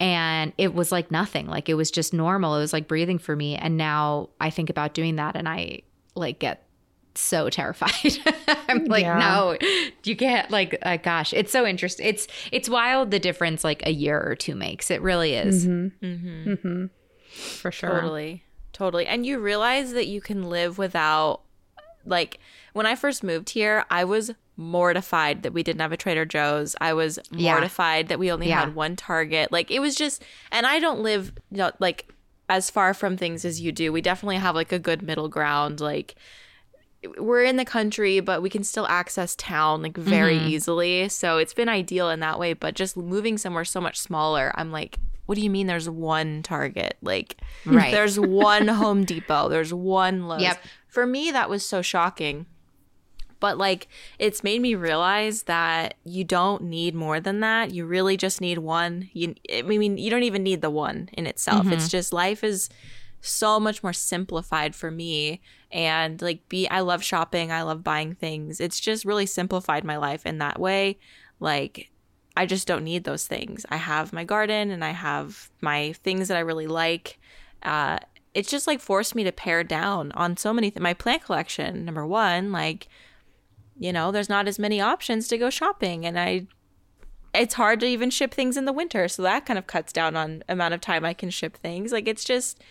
[0.05, 1.47] and it was like nothing.
[1.47, 2.57] Like it was just normal.
[2.57, 3.57] It was like breathing for me.
[3.57, 5.81] And now i think about doing that and i
[6.15, 6.67] like get
[7.15, 8.19] so terrified.
[8.69, 9.19] I'm like yeah.
[9.19, 9.57] no
[10.05, 13.93] you can't like uh, gosh it's so interesting it's it's wild the difference like a
[13.93, 14.91] year or two makes.
[14.91, 15.67] It really is.
[15.67, 16.07] Mm-hmm.
[16.07, 16.53] Mm-hmm.
[16.53, 16.87] Mm-hmm.
[17.33, 17.89] for sure.
[17.89, 18.45] Totally.
[18.75, 19.07] Totally.
[19.07, 21.41] And you realize that you can live without
[22.05, 22.39] like
[22.75, 26.77] when i first moved here i was mortified that we didn't have a Trader Joe's.
[26.81, 28.09] I was mortified yeah.
[28.09, 28.61] that we only yeah.
[28.61, 29.51] had one Target.
[29.51, 32.13] Like it was just, and I don't live you know, like
[32.49, 33.93] as far from things as you do.
[33.93, 35.81] We definitely have like a good middle ground.
[35.81, 36.15] Like
[37.19, 40.49] we're in the country, but we can still access town like very mm-hmm.
[40.49, 41.09] easily.
[41.09, 42.53] So it's been ideal in that way.
[42.53, 46.43] But just moving somewhere so much smaller, I'm like, what do you mean there's one
[46.43, 46.97] Target?
[47.01, 47.91] Like, right.
[47.91, 50.43] there's one Home Depot, there's one Lowe's.
[50.43, 50.63] Yep.
[50.87, 52.47] For me, that was so shocking
[53.45, 53.89] but like
[54.19, 57.75] it's made me realize that you don't need more than that.
[57.75, 59.11] You really just need one.
[59.13, 61.65] You I mean you don't even need the one in itself.
[61.65, 61.75] Mm-hmm.
[61.75, 62.71] It's just life is
[63.21, 68.15] so much more simplified for me and like be I love shopping, I love buying
[68.15, 68.61] things.
[68.61, 70.99] It's just really simplified my life in that way.
[71.39, 71.91] Like
[72.39, 73.67] I just don't need those things.
[73.69, 77.19] I have my garden and I have my things that I really like.
[77.63, 77.99] Uh,
[78.33, 80.83] it's just like forced me to pare down on so many things.
[80.83, 82.89] My plant collection, number one, like,
[83.79, 86.07] you know, there's not as many options to go shopping.
[86.07, 86.47] And I,
[87.35, 89.09] it's hard to even ship things in the winter.
[89.09, 91.93] So that kind of cuts down on amount of time I can ship things.
[91.93, 92.63] Like, it's just,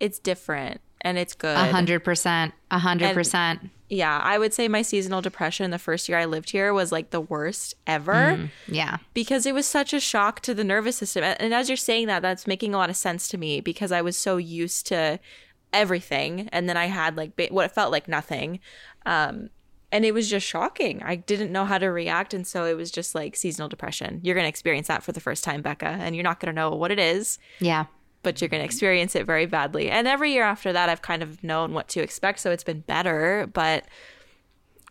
[0.00, 1.56] it's different and it's good.
[1.56, 2.52] A hundred percent.
[2.70, 3.70] A hundred percent.
[3.88, 7.10] Yeah, I would say my seasonal depression the first year I lived here was like
[7.10, 8.12] the worst ever.
[8.12, 8.96] Mm, yeah.
[9.14, 11.22] Because it was such a shock to the nervous system.
[11.22, 14.02] And as you're saying that, that's making a lot of sense to me because I
[14.02, 15.20] was so used to
[15.72, 16.48] everything.
[16.50, 18.58] And then I had like what it felt like nothing.
[19.04, 19.50] Um,
[19.92, 21.02] and it was just shocking.
[21.02, 22.34] I didn't know how to react.
[22.34, 24.20] And so it was just like seasonal depression.
[24.22, 26.60] You're going to experience that for the first time, Becca, and you're not going to
[26.60, 27.38] know what it is.
[27.60, 27.86] Yeah
[28.26, 29.88] but you're going to experience it very badly.
[29.88, 32.80] And every year after that, I've kind of known what to expect, so it's been
[32.80, 33.48] better.
[33.52, 33.84] But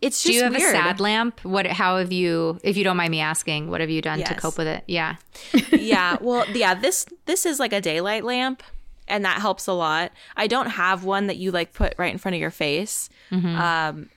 [0.02, 0.74] it's just do you have weird.
[0.74, 1.42] a sad lamp?
[1.44, 1.68] What?
[1.68, 2.60] How have you?
[2.64, 4.30] If you don't mind me asking, what have you done yes.
[4.30, 4.86] to cope with it?
[4.88, 5.18] Yeah.
[5.72, 6.16] yeah.
[6.22, 6.76] Well, yeah.
[6.76, 8.64] This this is like a daylight lamp,
[9.06, 10.14] and that helps a lot.
[10.38, 13.10] I don't have one that you like put right in front of your face.
[13.32, 13.56] Mm-hmm.
[13.60, 14.10] Um,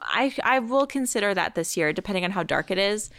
[0.00, 3.10] I I will consider that this year, depending on how dark it is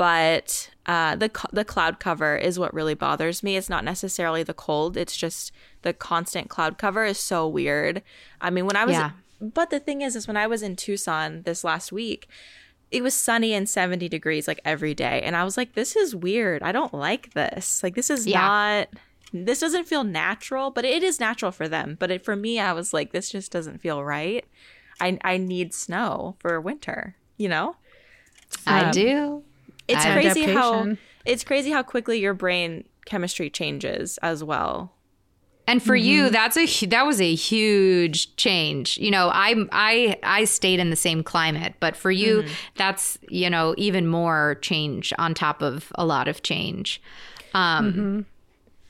[0.00, 3.58] but uh, the the cloud cover is what really bothers me.
[3.58, 5.52] It's not necessarily the cold; it's just
[5.82, 8.02] the constant cloud cover is so weird.
[8.40, 9.10] I mean, when I was, yeah.
[9.42, 12.28] but the thing is, is when I was in Tucson this last week,
[12.90, 16.16] it was sunny and 70 degrees like every day, and I was like, this is
[16.16, 16.62] weird.
[16.62, 17.82] I don't like this.
[17.82, 18.40] Like, this is yeah.
[18.40, 18.88] not.
[19.34, 21.98] This doesn't feel natural, but it is natural for them.
[22.00, 24.46] But it, for me, I was like, this just doesn't feel right.
[25.00, 27.16] I I need snow for winter.
[27.36, 27.76] You know.
[28.66, 29.44] I um, do
[29.90, 34.92] it's crazy how it's crazy how quickly your brain chemistry changes as well.
[35.66, 36.08] And for mm-hmm.
[36.08, 38.98] you, that's a that was a huge change.
[38.98, 42.52] You know, I I I stayed in the same climate, but for you, mm-hmm.
[42.76, 47.00] that's you know even more change on top of a lot of change.
[47.54, 48.20] Um, mm-hmm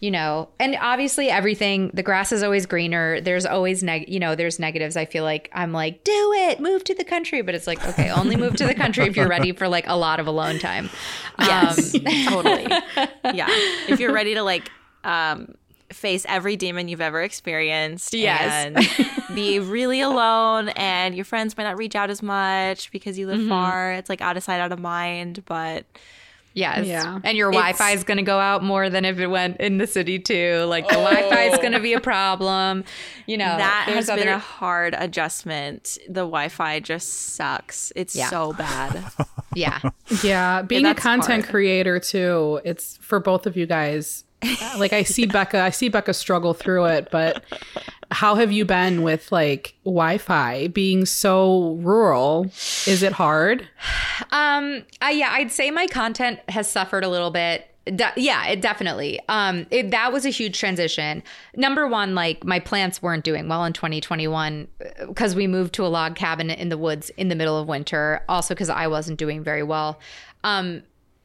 [0.00, 3.20] you know and obviously everything the grass is always greener.
[3.20, 4.96] There's always neg you know there's negatives.
[4.96, 7.42] I feel like i'm like do it move to the country.
[7.42, 9.96] But it's like okay only move to the country if you're ready for like a
[9.96, 10.90] lot of alone time.
[11.38, 11.94] Yes.
[11.94, 12.66] Um, totally.
[13.34, 13.46] Yeah.
[13.88, 14.70] If you're ready to like
[15.04, 15.54] um
[15.92, 18.66] face every demon you've ever experienced yes.
[18.66, 23.26] and be really alone and your friends might not reach out as much because you
[23.26, 23.48] live mm-hmm.
[23.48, 25.84] far it's like out of sight out of mind but
[26.52, 26.86] Yes.
[26.86, 27.20] Yeah.
[27.22, 29.78] And your Wi Fi is going to go out more than if it went in
[29.78, 30.64] the city too.
[30.68, 31.04] Like the oh.
[31.04, 32.00] Wi Fi is going to be a oh.
[32.00, 32.84] problem.
[33.26, 34.22] You know, that has other...
[34.22, 35.98] been a hard adjustment.
[36.08, 37.92] The Wi Fi just sucks.
[37.94, 38.28] It's yeah.
[38.30, 39.04] so bad.
[39.54, 39.80] yeah.
[40.22, 40.62] Yeah.
[40.62, 41.52] Being yeah, a content hard.
[41.52, 44.24] creator too, it's for both of you guys.
[44.78, 47.44] like I see Becca, I see Becca struggle through it, but
[48.10, 52.46] how have you been with like Wi-Fi being so rural?
[52.86, 53.68] Is it hard?
[54.32, 57.66] Um, I, yeah, I'd say my content has suffered a little bit.
[57.86, 59.18] De- yeah, it definitely.
[59.28, 61.24] Um, it, that was a huge transition.
[61.56, 64.68] Number one, like my plants weren't doing well in 2021
[65.08, 67.66] because uh, we moved to a log cabin in the woods in the middle of
[67.66, 68.22] winter.
[68.28, 69.98] Also, because I wasn't doing very well.
[70.44, 70.82] Um,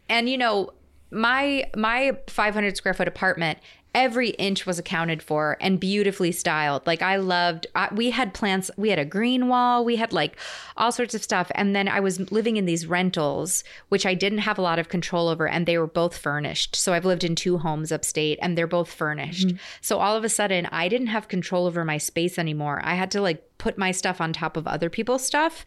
[0.09, 0.71] and you know,
[1.15, 3.59] my my 500 square foot apartment
[3.95, 6.85] every inch was accounted for and beautifully styled.
[6.85, 10.37] Like I loved I, we had plants, we had a green wall, we had like
[10.75, 14.39] all sorts of stuff and then I was living in these rentals which I didn't
[14.39, 16.75] have a lot of control over and they were both furnished.
[16.75, 19.47] So I've lived in two homes upstate and they're both furnished.
[19.47, 19.57] Mm-hmm.
[19.79, 22.81] So all of a sudden I didn't have control over my space anymore.
[22.83, 25.65] I had to like put my stuff on top of other people's stuff.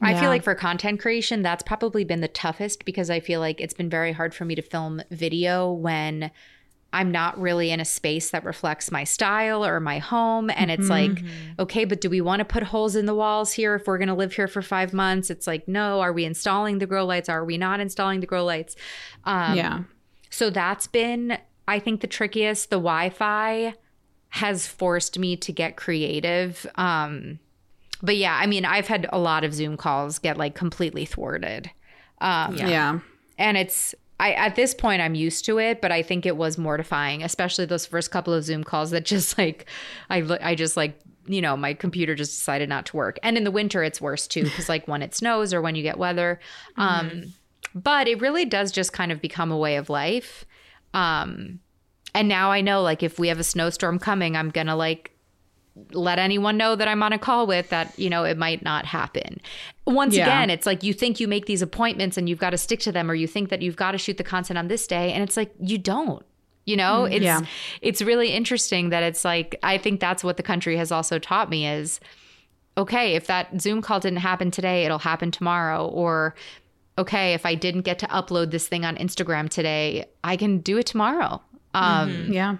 [0.00, 3.60] I feel like for content creation, that's probably been the toughest because I feel like
[3.60, 6.30] it's been very hard for me to film video when
[6.92, 10.50] I'm not really in a space that reflects my style or my home.
[10.50, 11.14] And it's mm-hmm.
[11.14, 11.24] like,
[11.58, 14.08] okay, but do we want to put holes in the walls here if we're going
[14.08, 15.28] to live here for five months?
[15.28, 17.28] It's like, no, are we installing the grow lights?
[17.28, 18.76] Are we not installing the grow lights?
[19.24, 19.82] Um, yeah.
[20.30, 21.38] So that's been,
[21.68, 22.70] I think, the trickiest.
[22.70, 23.74] The Wi Fi
[24.30, 26.66] has forced me to get creative.
[26.76, 27.40] Um,
[28.02, 31.70] but yeah, I mean, I've had a lot of Zoom calls get like completely thwarted.
[32.20, 32.68] Um, yeah.
[32.68, 32.98] yeah.
[33.38, 36.56] And it's, I at this point I'm used to it, but I think it was
[36.56, 39.66] mortifying, especially those first couple of Zoom calls that just like
[40.10, 43.18] I I just like you know my computer just decided not to work.
[43.22, 45.82] And in the winter it's worse too because like when it snows or when you
[45.82, 46.40] get weather.
[46.76, 47.28] Um, mm-hmm.
[47.74, 50.46] but it really does just kind of become a way of life.
[50.94, 51.60] Um,
[52.14, 55.15] and now I know like if we have a snowstorm coming, I'm gonna like
[55.92, 58.86] let anyone know that I'm on a call with that, you know, it might not
[58.86, 59.40] happen.
[59.86, 60.24] Once yeah.
[60.24, 62.92] again, it's like you think you make these appointments and you've got to stick to
[62.92, 65.12] them, or you think that you've got to shoot the content on this day.
[65.12, 66.24] And it's like, you don't.
[66.64, 67.42] You know, it's Yeah.
[67.80, 71.48] it's really interesting that it's like I think that's what the country has also taught
[71.48, 72.00] me is
[72.76, 76.34] okay, if that Zoom call didn't happen today, it'll happen tomorrow or
[76.98, 80.76] okay, if I didn't get to upload this thing on Instagram today, I can do
[80.78, 81.40] it tomorrow.
[81.72, 82.56] Um Yeah.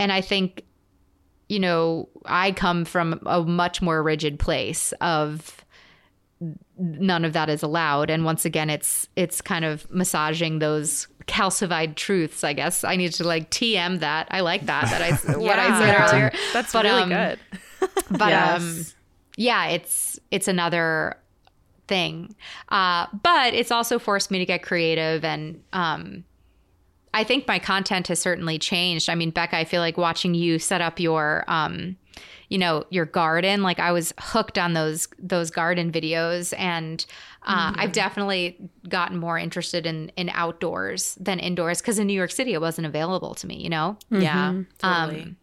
[0.00, 0.64] and I think,
[1.52, 5.62] you know, I come from a much more rigid place of
[6.78, 8.08] none of that is allowed.
[8.08, 12.42] And once again, it's it's kind of massaging those calcified truths.
[12.42, 14.28] I guess I need to like TM that.
[14.30, 14.84] I like that.
[14.90, 16.08] That I what I said Yeah.
[16.10, 16.32] earlier.
[16.54, 17.38] That's But, really um, good.
[18.10, 18.86] But um,
[19.36, 21.18] yeah, it's it's another
[21.86, 22.34] thing.
[22.70, 26.24] Uh, but it's also forced me to get creative and um,
[27.14, 29.10] I think my content has certainly changed.
[29.10, 31.96] I mean, Becca, I feel like watching you set up your um,
[32.48, 37.04] you know, your garden, like I was hooked on those those garden videos and
[37.44, 38.58] uh, I've definitely
[38.88, 42.86] gotten more interested in in outdoors than indoors because in New York City it wasn't
[42.86, 43.96] available to me, you know?
[44.10, 45.22] Yeah, totally.
[45.22, 45.36] Um,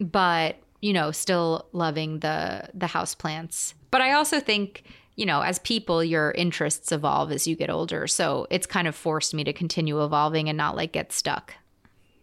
[0.00, 4.84] but you know still loving the the house plants but i also think
[5.20, 8.94] you know as people your interests evolve as you get older so it's kind of
[8.96, 11.54] forced me to continue evolving and not like get stuck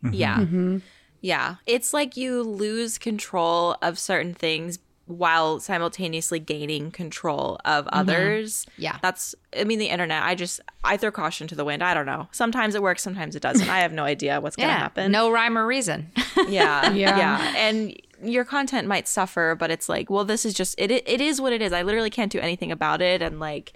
[0.03, 0.13] mm-hmm.
[0.13, 0.37] Yeah.
[0.37, 0.77] Mm-hmm.
[1.21, 1.55] Yeah.
[1.65, 7.99] It's like you lose control of certain things while simultaneously gaining control of mm-hmm.
[7.99, 8.65] others.
[8.77, 8.97] Yeah.
[9.01, 11.81] That's, I mean, the internet, I just, I throw caution to the wind.
[11.81, 12.27] I don't know.
[12.31, 13.69] Sometimes it works, sometimes it doesn't.
[13.69, 15.11] I have no idea what's going to yeah happen.
[15.11, 16.11] no rhyme or reason
[16.47, 16.91] Yeah.
[16.91, 17.17] Yeah.
[17.17, 17.53] Yeah.
[17.55, 21.39] And your content might suffer, but it's like, well, this is just, it, it is
[21.39, 21.74] what it is.
[21.74, 23.22] I literally can't do anything about it.
[23.22, 23.74] And like,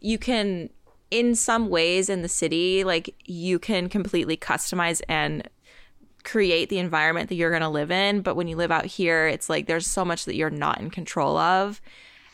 [0.00, 0.70] you can,
[1.10, 5.48] in some ways in the city, like, you can completely customize and
[6.24, 8.22] create the environment that you're going to live in.
[8.22, 10.90] But when you live out here, it's like there's so much that you're not in
[10.90, 11.80] control of.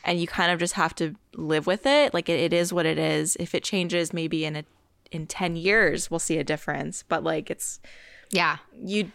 [0.04, 2.14] And you kind of just have to live with it.
[2.14, 3.36] Like, it, it is what it is.
[3.38, 4.64] If it changes, maybe in a,
[5.10, 7.02] in 10 years, we'll see a difference.
[7.06, 7.80] But like, it's,
[8.30, 9.10] yeah you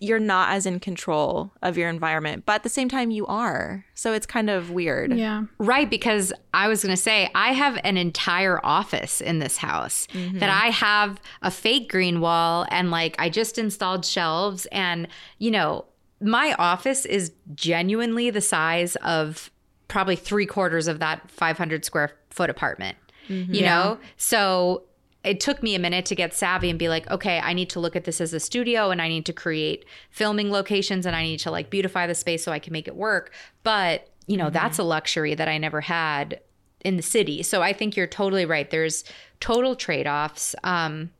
[0.00, 3.84] you're not as in control of your environment but at the same time you are
[3.94, 5.44] so it's kind of weird Yeah.
[5.58, 10.06] Right, because I was going to say, I have an entire office in this house
[10.12, 10.38] mm-hmm.
[10.38, 14.66] that I have a fake green wall and like I just installed shelves.
[14.66, 15.84] And, you know,
[16.20, 19.50] my office is genuinely the size of
[19.88, 22.96] probably three quarters of that 500 square foot apartment,
[23.28, 23.52] mm-hmm.
[23.52, 23.98] you know?
[24.16, 24.84] So
[25.28, 27.80] it took me a minute to get savvy and be like, okay, I need to
[27.80, 31.22] look at this as a studio and I need to create filming locations and I
[31.22, 33.34] need to like beautify the space so I can make it work.
[33.62, 36.40] But, you know, that's a luxury that I never had
[36.80, 37.42] in the city.
[37.42, 38.70] So I think you're totally right.
[38.70, 39.04] There's
[39.38, 40.54] total trade offs.
[40.64, 41.10] Um,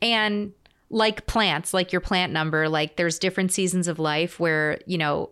[0.00, 0.52] and
[0.88, 5.30] like plants, like your plant number, like there's different seasons of life where, you know,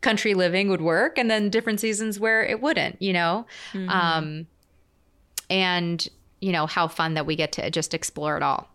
[0.00, 3.46] country living would work and then different seasons where it wouldn't, you know?
[3.88, 4.48] Um,
[5.48, 6.08] and,
[6.40, 8.68] you know, how fun that we get to just explore it all.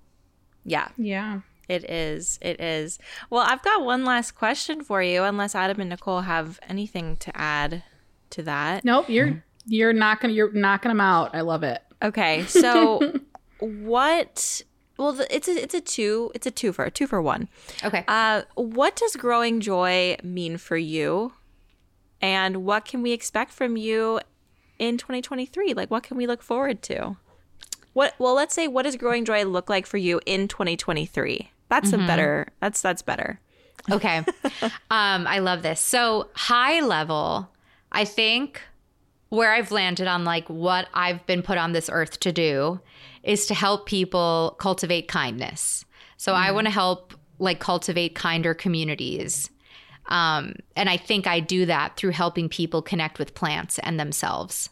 [0.66, 1.42] yeah Yeah.
[1.70, 3.00] it is it is
[3.30, 7.36] well i've got one last question for you unless adam and nicole have anything to
[7.38, 7.84] add
[8.32, 9.10] to that Nope.
[9.10, 11.34] You're you're knocking you're knocking them out.
[11.34, 11.82] I love it.
[12.02, 13.14] okay so
[13.60, 14.62] what
[14.98, 17.48] well it's a it's a two it's a two for a two for one
[17.84, 18.04] Okay.
[18.08, 21.34] uh what does growing joy mean for you
[22.22, 24.20] and what can we expect from you
[24.80, 27.16] in 2023 like what can we look forward to
[27.94, 31.94] what well let's say what does growing joy look like for you in 2023 that's
[31.94, 33.40] a better that's that's better
[33.92, 34.18] Okay.
[34.92, 35.80] um, I love this.
[35.80, 37.50] So, high level,
[37.92, 38.62] I think
[39.30, 42.80] where I've landed on like what I've been put on this earth to do
[43.24, 45.86] is to help people cultivate kindness.
[46.18, 49.50] So, I want to help like cultivate kinder communities.
[50.08, 54.70] Um, and I think I do that through helping people connect with plants and themselves.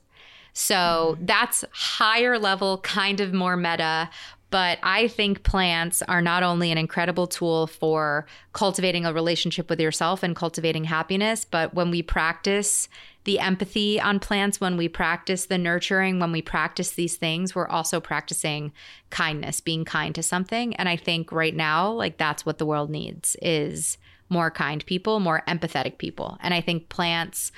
[0.54, 1.26] So mm-hmm.
[1.26, 4.10] that's higher level, kind of more meta.
[4.52, 9.80] But I think plants are not only an incredible tool for cultivating a relationship with
[9.80, 12.89] yourself and cultivating happiness, but when we practice
[13.24, 17.68] the empathy on plants, when we practice the nurturing, when we practice these things, we're
[17.68, 18.74] also practicing
[19.10, 20.76] kindness, being kind to something.
[20.76, 23.97] And I think right now, like that's what the world needs is
[24.28, 26.38] more kind people, more empathetic people.
[26.41, 27.54] And I think plants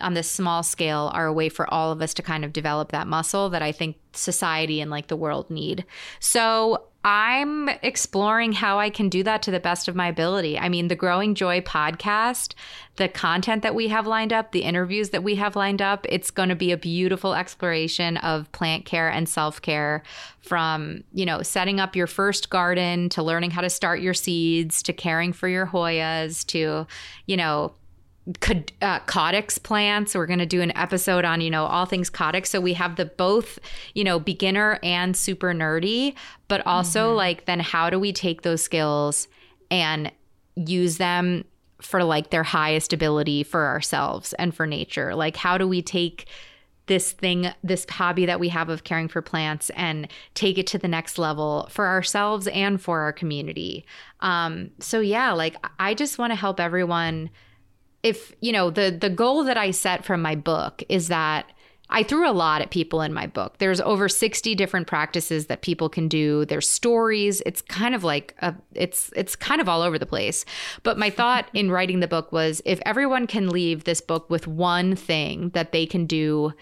[0.00, 2.92] on this small scale are a way for all of us to kind of develop
[2.92, 5.84] that muscle that I think society and like the world need.
[6.20, 10.58] So I'm exploring how I can do that to the best of my ability.
[10.58, 12.54] I mean, the Growing Joy podcast,
[12.96, 16.30] the content that we have lined up, the interviews that we have lined up, it's
[16.30, 20.02] going to be a beautiful exploration of plant care and self care
[20.40, 24.82] from, you know, setting up your first garden to learning how to start your seeds
[24.82, 26.86] to caring for your Hoyas to,
[27.26, 27.72] you know,
[28.28, 30.14] uh, caudex plants.
[30.14, 32.48] We're going to do an episode on, you know, all things caudex.
[32.48, 33.58] So we have the both,
[33.94, 36.14] you know, beginner and super nerdy,
[36.46, 39.28] but also like then how do we take those skills
[39.70, 40.12] and
[40.54, 41.44] use them
[41.80, 45.14] for like their highest ability for ourselves and for nature.
[45.14, 46.26] Like, how do we take
[46.86, 50.78] this thing, this hobby that we have of caring for plants and take it to
[50.78, 53.84] the next level for ourselves and for our community?
[54.20, 57.30] Um, so, yeah, like, I just want to help everyone.
[58.02, 61.52] If, you know, the the goal that I set from my book is that
[61.90, 63.58] I threw a lot at people in my book.
[63.58, 66.44] There's over 60 different practices that people can do.
[66.44, 67.40] There's stories.
[67.46, 70.44] It's kind of like a, it's it's kind of all over the place.
[70.82, 74.46] But my thought in writing the book was if everyone can leave this book with
[74.46, 76.52] one thing that they can do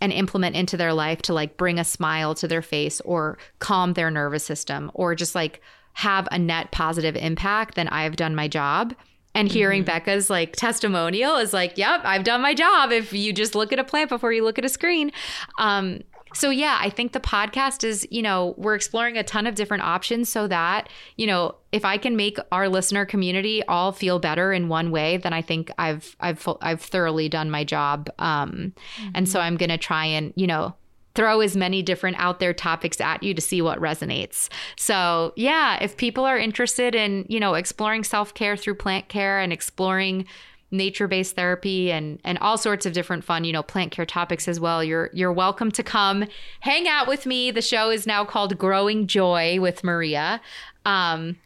[0.00, 3.94] and implement into their life to like bring a smile to their face or calm
[3.94, 5.62] their nervous system or just like
[5.94, 8.94] have a net positive impact, then I've done my job.
[9.34, 9.86] And hearing mm-hmm.
[9.86, 12.92] Becca's like testimonial is like, yep, I've done my job.
[12.92, 15.10] If you just look at a plant before you look at a screen.
[15.58, 16.02] Um,
[16.34, 19.84] so yeah, I think the podcast is, you know, we're exploring a ton of different
[19.84, 24.52] options so that, you know, if I can make our listener community all feel better
[24.52, 28.10] in one way, then I think I've I've I've thoroughly done my job.
[28.18, 29.10] Um, mm-hmm.
[29.14, 30.74] and so I'm going to try and, you know,
[31.14, 34.48] throw as many different out there topics at you to see what resonates.
[34.76, 39.52] So, yeah, if people are interested in, you know, exploring self-care through plant care and
[39.52, 40.26] exploring
[40.70, 44.58] nature-based therapy and and all sorts of different fun, you know, plant care topics as
[44.58, 46.24] well, you're you're welcome to come
[46.60, 47.50] hang out with me.
[47.50, 50.40] The show is now called Growing Joy with Maria.
[50.84, 51.36] Um,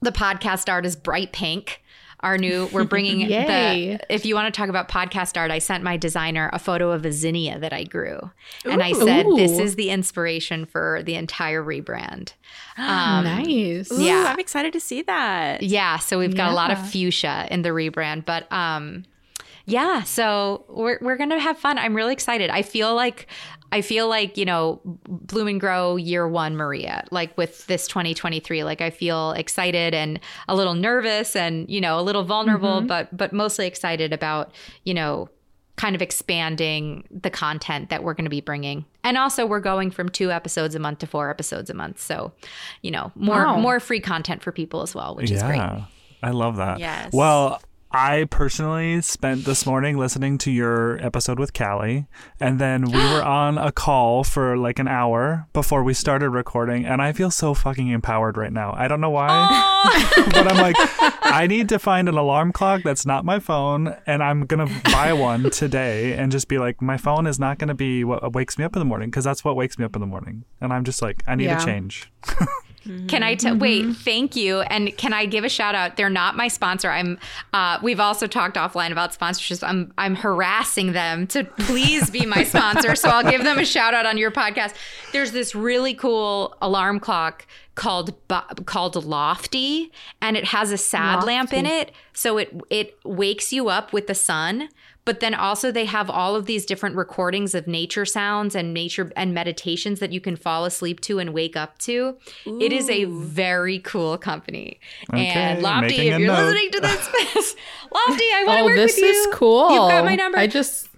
[0.00, 1.82] the podcast art is bright pink
[2.20, 5.84] our new we're bringing the if you want to talk about podcast art i sent
[5.84, 8.18] my designer a photo of a zinnia that i grew.
[8.64, 12.32] And i said this is the inspiration for the entire rebrand.
[12.78, 13.90] Um, nice.
[13.90, 15.62] Ooh, yeah i'm excited to see that.
[15.62, 16.52] Yeah so we've got yeah.
[16.52, 19.04] a lot of fuchsia in the rebrand but um
[19.66, 21.76] yeah so we're, we're gonna have fun.
[21.76, 22.50] I'm really excited.
[22.50, 23.26] I feel like
[23.70, 28.64] I feel like, you know, Bloom and Grow year one Maria, like with this 2023,
[28.64, 32.86] like I feel excited and a little nervous and, you know, a little vulnerable, mm-hmm.
[32.86, 34.52] but but mostly excited about,
[34.84, 35.28] you know,
[35.76, 38.84] kind of expanding the content that we're going to be bringing.
[39.04, 42.00] And also we're going from 2 episodes a month to 4 episodes a month.
[42.00, 42.32] So,
[42.82, 43.58] you know, more wow.
[43.58, 45.36] more free content for people as well, which yeah.
[45.36, 45.60] is great.
[46.22, 46.80] I love that.
[46.80, 47.12] Yes.
[47.12, 52.06] Well, I personally spent this morning listening to your episode with Callie,
[52.38, 56.84] and then we were on a call for like an hour before we started recording,
[56.84, 58.74] and I feel so fucking empowered right now.
[58.76, 59.30] I don't know why,
[60.16, 60.76] but I'm like,
[61.22, 65.14] I need to find an alarm clock that's not my phone, and I'm gonna buy
[65.14, 68.64] one today and just be like, my phone is not gonna be what wakes me
[68.64, 70.84] up in the morning because that's what wakes me up in the morning, and I'm
[70.84, 71.62] just like, I need yeah.
[71.62, 72.12] a change.
[73.06, 73.58] Can I mm-hmm.
[73.58, 73.96] wait?
[73.96, 74.60] Thank you.
[74.60, 75.96] And can I give a shout out?
[75.96, 76.90] They're not my sponsor.
[76.90, 77.18] I'm.
[77.52, 79.66] Uh, we've also talked offline about sponsorships.
[79.66, 79.92] I'm.
[79.98, 82.94] I'm harassing them to please be my sponsor.
[82.94, 84.74] so I'll give them a shout out on your podcast.
[85.12, 88.14] There's this really cool alarm clock called
[88.66, 91.26] called Loftie, and it has a sad Loftie.
[91.26, 94.68] lamp in it, so it it wakes you up with the sun
[95.08, 99.10] but then also they have all of these different recordings of nature sounds and nature
[99.16, 102.14] and meditations that you can fall asleep to and wake up to.
[102.46, 102.60] Ooh.
[102.60, 104.78] It is a very cool company.
[105.10, 106.44] Okay, and Loftie, if you're note.
[106.44, 107.56] listening to this,
[107.90, 109.02] Loftie, I want to oh, work with you.
[109.02, 109.70] This is cool.
[109.70, 110.36] You've got my number.
[110.36, 110.90] I just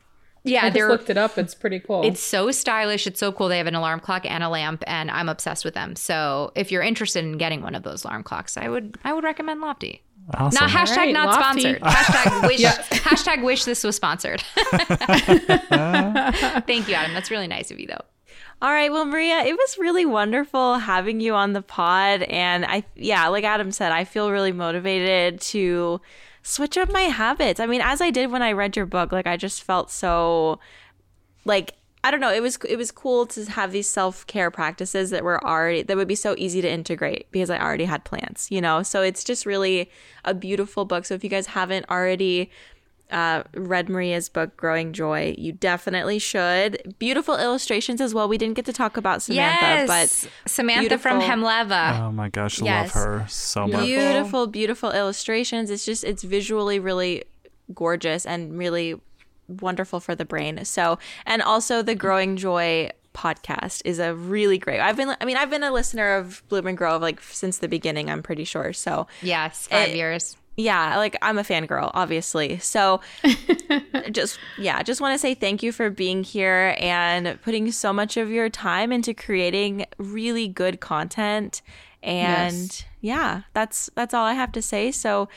[0.43, 1.39] yeah, I just looked it up.
[1.39, 2.03] It's pretty cool.
[2.05, 3.07] It's so stylish.
[3.07, 3.47] It's so cool.
[3.47, 5.95] They have an alarm clock and a lamp, and I'm obsessed with them.
[5.95, 9.23] So if you're interested in getting one of those alarm clocks, I would I would
[9.23, 10.03] recommend Loftie.
[10.35, 10.65] Awesome.
[10.65, 11.61] Not hashtag right, not loftie.
[11.61, 11.83] sponsored.
[11.83, 14.41] hashtag wish hashtag wish this was sponsored.
[16.67, 17.15] Thank you, Adam.
[17.15, 18.05] That's really nice of you though.
[18.63, 22.85] All right, well, Maria, it was really wonderful having you on the pod, and I,
[22.95, 26.03] yeah, like Adam said, I feel really motivated to
[26.43, 27.59] switch up my habits.
[27.59, 30.61] I mean, as I did when I read your book, like I just felt so,
[31.47, 31.73] like
[32.03, 32.33] I don't know.
[32.33, 35.97] It was it was cool to have these self care practices that were already that
[35.97, 38.83] would be so easy to integrate because I already had plants, you know.
[38.83, 39.91] So it's just really
[40.25, 41.05] a beautiful book.
[41.05, 42.51] So if you guys haven't already
[43.11, 46.95] uh, read Maria's book, Growing Joy, you definitely should.
[46.99, 48.29] Beautiful illustrations as well.
[48.29, 49.87] We didn't get to talk about Samantha, yes.
[49.87, 52.01] but Samantha from Hemleva.
[52.01, 52.95] Oh my gosh, yes.
[52.95, 53.85] love her so much.
[53.85, 55.69] Beautiful, beautiful illustrations.
[55.71, 57.25] It's just it's visually really
[57.75, 59.01] gorgeous and really
[59.61, 60.65] wonderful for the brain.
[60.65, 64.81] So, and also the Growing Joy podcast is a really great.
[64.81, 67.69] I've been I mean, I've been a listener of Bloom and Grow like since the
[67.69, 68.73] beginning, I'm pretty sure.
[68.73, 70.37] So, yes, 5 it, years.
[70.57, 72.59] Yeah, like I'm a fangirl, obviously.
[72.59, 73.01] So
[74.11, 78.17] just yeah, just want to say thank you for being here and putting so much
[78.17, 81.63] of your time into creating really good content.
[82.03, 82.85] And yes.
[83.01, 84.91] yeah, that's that's all I have to say.
[84.91, 85.29] So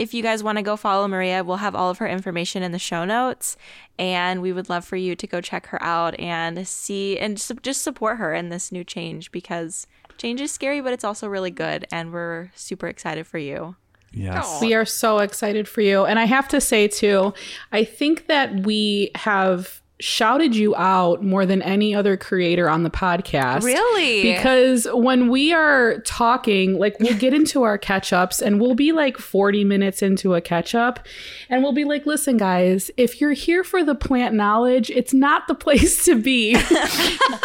[0.00, 2.72] if you guys want to go follow Maria, we'll have all of her information in
[2.72, 3.58] the show notes.
[3.98, 7.82] And we would love for you to go check her out and see and just
[7.82, 9.86] support her in this new change because
[10.16, 11.86] change is scary, but it's also really good.
[11.92, 13.76] And we're super excited for you.
[14.10, 14.62] Yes.
[14.62, 16.06] We are so excited for you.
[16.06, 17.34] And I have to say, too,
[17.70, 22.90] I think that we have shouted you out more than any other creator on the
[22.90, 23.62] podcast.
[23.62, 24.22] Really?
[24.22, 28.92] Because when we are talking, like we'll get into our catch ups and we'll be
[28.92, 31.06] like 40 minutes into a catch up
[31.48, 35.46] and we'll be like, listen, guys, if you're here for the plant knowledge, it's not
[35.48, 36.54] the place to be.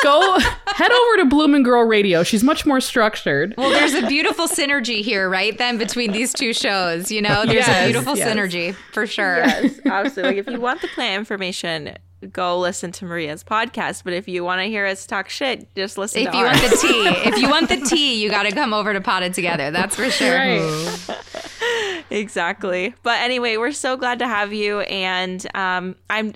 [0.03, 2.23] Go head over to Bloom and Grow Radio.
[2.23, 3.53] She's much more structured.
[3.57, 5.57] Well, there's a beautiful synergy here, right?
[5.57, 8.29] Then between these two shows, you know, there's Yes, a beautiful yes.
[8.29, 9.37] synergy for sure.
[9.37, 10.37] Yes, absolutely.
[10.39, 11.97] if you want the plant information,
[12.27, 14.03] go listen to Maria's podcast.
[14.03, 16.59] But if you want to hear us talk shit, just listen If to you ours.
[16.59, 19.33] want the tea, if you want the tea, you got to come over to Potted
[19.33, 19.71] Together.
[19.71, 20.35] That's for sure.
[20.37, 21.09] Right.
[22.09, 22.93] exactly.
[23.03, 26.33] But anyway, we're so glad to have you, and um, I'm.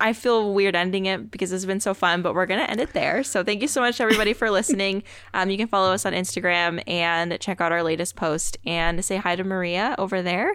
[0.00, 2.92] I feel weird ending it because it's been so fun, but we're gonna end it
[2.92, 3.24] there.
[3.24, 5.02] So thank you so much everybody for listening.
[5.34, 9.16] Um, you can follow us on Instagram and check out our latest post and say
[9.16, 10.54] hi to Maria over there.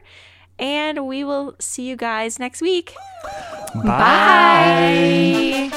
[0.63, 2.95] And we will see you guys next week.
[3.83, 5.69] Bye.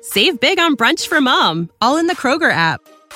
[0.00, 2.80] Save big on brunch for mom, all in the Kroger app.